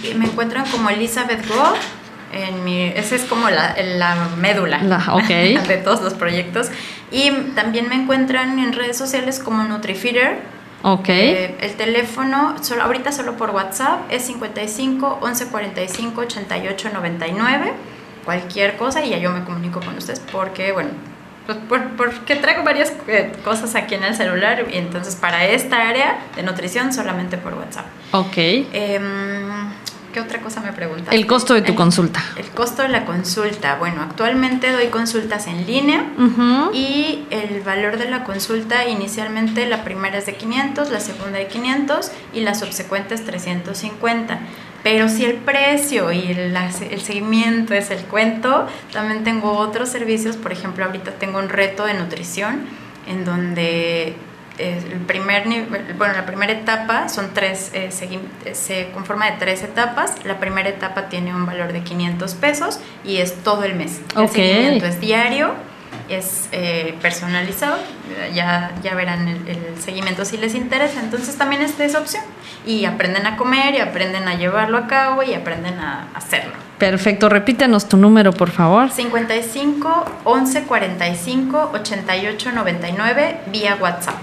[0.04, 1.74] y me encuentran como Elizabeth Go.
[2.34, 4.82] En mi, esa es como la, la médula
[5.58, 6.68] La- de todos los proyectos.
[7.12, 10.40] Y también me encuentran en redes sociales como NutriFeeder.
[10.84, 11.10] Ok.
[11.10, 17.74] Eh, el teléfono, solo, ahorita solo por WhatsApp, es 55 11 45 88 99.
[18.26, 20.90] Cualquier cosa y ya yo me comunico con ustedes porque, bueno,
[21.46, 25.88] pues por- porque traigo varias eh, cosas aquí en el celular y entonces para esta
[25.90, 27.86] área de nutrición solamente por WhatsApp.
[28.12, 28.38] ok.
[28.74, 29.72] Em,
[30.14, 31.14] ¿Qué otra cosa me preguntas?
[31.14, 32.22] El costo de tu consulta.
[32.36, 33.76] El costo de la consulta.
[33.76, 36.06] Bueno, actualmente doy consultas en línea
[36.74, 41.48] y el valor de la consulta inicialmente la primera es de 500, la segunda de
[41.48, 44.40] 500 y la subsecuente es 350.
[44.84, 50.38] Pero si el precio y el, el, seguimiento es el cuento, también tengo otros servicios.
[50.38, 52.62] Por ejemplo, ahorita tengo un reto de nutrición
[53.08, 54.16] en donde
[54.62, 55.44] el primer
[55.98, 60.24] bueno, la primera etapa son tres, eh, se, conforma de tres etapas.
[60.24, 64.02] La primera etapa tiene un valor de 500 pesos y es todo el mes.
[64.16, 65.54] El seguimiento es diario,
[66.10, 67.78] es eh, personalizado,
[68.34, 71.00] ya, ya verán el, el, seguimiento si les interesa.
[71.00, 72.24] Entonces también esa opción.
[72.66, 76.54] Y aprenden a comer y aprenden a llevarlo a cabo y aprenden a hacerlo.
[76.78, 78.90] Perfecto, repítenos tu número, por favor.
[78.90, 84.16] 55 11 45 88 99 vía WhatsApp.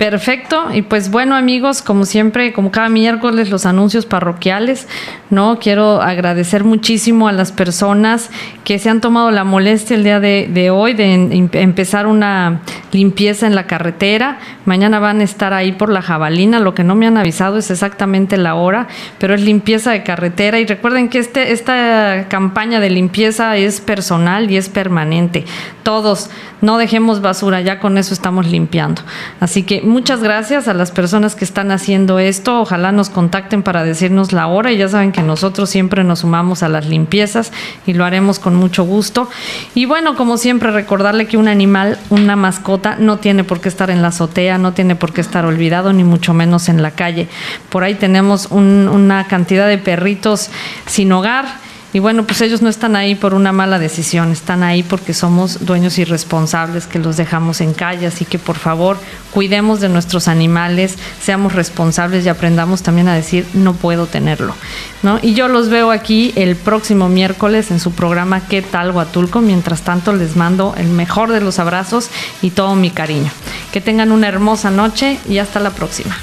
[0.00, 0.68] Perfecto.
[0.72, 4.88] Y pues bueno, amigos, como siempre, como cada miércoles, los anuncios parroquiales,
[5.28, 5.58] ¿no?
[5.58, 8.30] Quiero agradecer muchísimo a las personas
[8.64, 11.12] que se han tomado la molestia el día de, hoy de
[11.52, 14.38] empezar una limpieza en la carretera.
[14.64, 16.60] Mañana van a estar ahí por la jabalina.
[16.60, 18.88] Lo que no me han avisado es exactamente la hora,
[19.18, 20.58] pero es limpieza de carretera.
[20.60, 25.44] Y recuerden que este, esta campaña de limpieza es personal y es permanente.
[25.82, 26.30] Todos,
[26.62, 29.02] no dejemos basura, ya con eso estamos limpiando.
[29.40, 32.60] Así que muchas gracias a las personas que están haciendo esto.
[32.60, 36.62] Ojalá nos contacten para decirnos la hora y ya saben que nosotros siempre nos sumamos
[36.62, 37.52] a las limpiezas
[37.86, 39.28] y lo haremos con mucho gusto.
[39.74, 43.90] Y bueno, como siempre, recordarle que un animal, una mascota, no tiene por qué estar
[43.90, 47.28] en la azotea, no tiene por qué estar olvidado, ni mucho menos en la calle.
[47.68, 50.50] Por ahí tenemos una cantidad de perritos
[50.86, 54.82] sin hogar y bueno, pues ellos no están ahí por una mala decisión, están ahí
[54.82, 58.98] porque somos dueños irresponsables que los dejamos en calle, así que por favor
[59.32, 64.54] cuidemos de nuestros animales, seamos responsables y aprendamos también a decir no puedo tenerlo.
[65.02, 65.18] ¿no?
[65.20, 69.40] Y yo los veo aquí el próximo miércoles en su programa ¿Qué tal Huatulco?
[69.40, 72.08] Mientras tanto les mando el mejor de los abrazos
[72.42, 73.30] y todo mi cariño.
[73.72, 76.16] Que tengan una hermosa noche y hasta la próxima.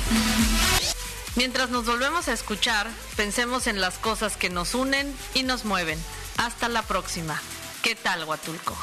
[1.37, 5.99] Mientras nos volvemos a escuchar, pensemos en las cosas que nos unen y nos mueven.
[6.37, 7.39] Hasta la próxima.
[7.83, 8.75] ¿Qué tal, Huatulco?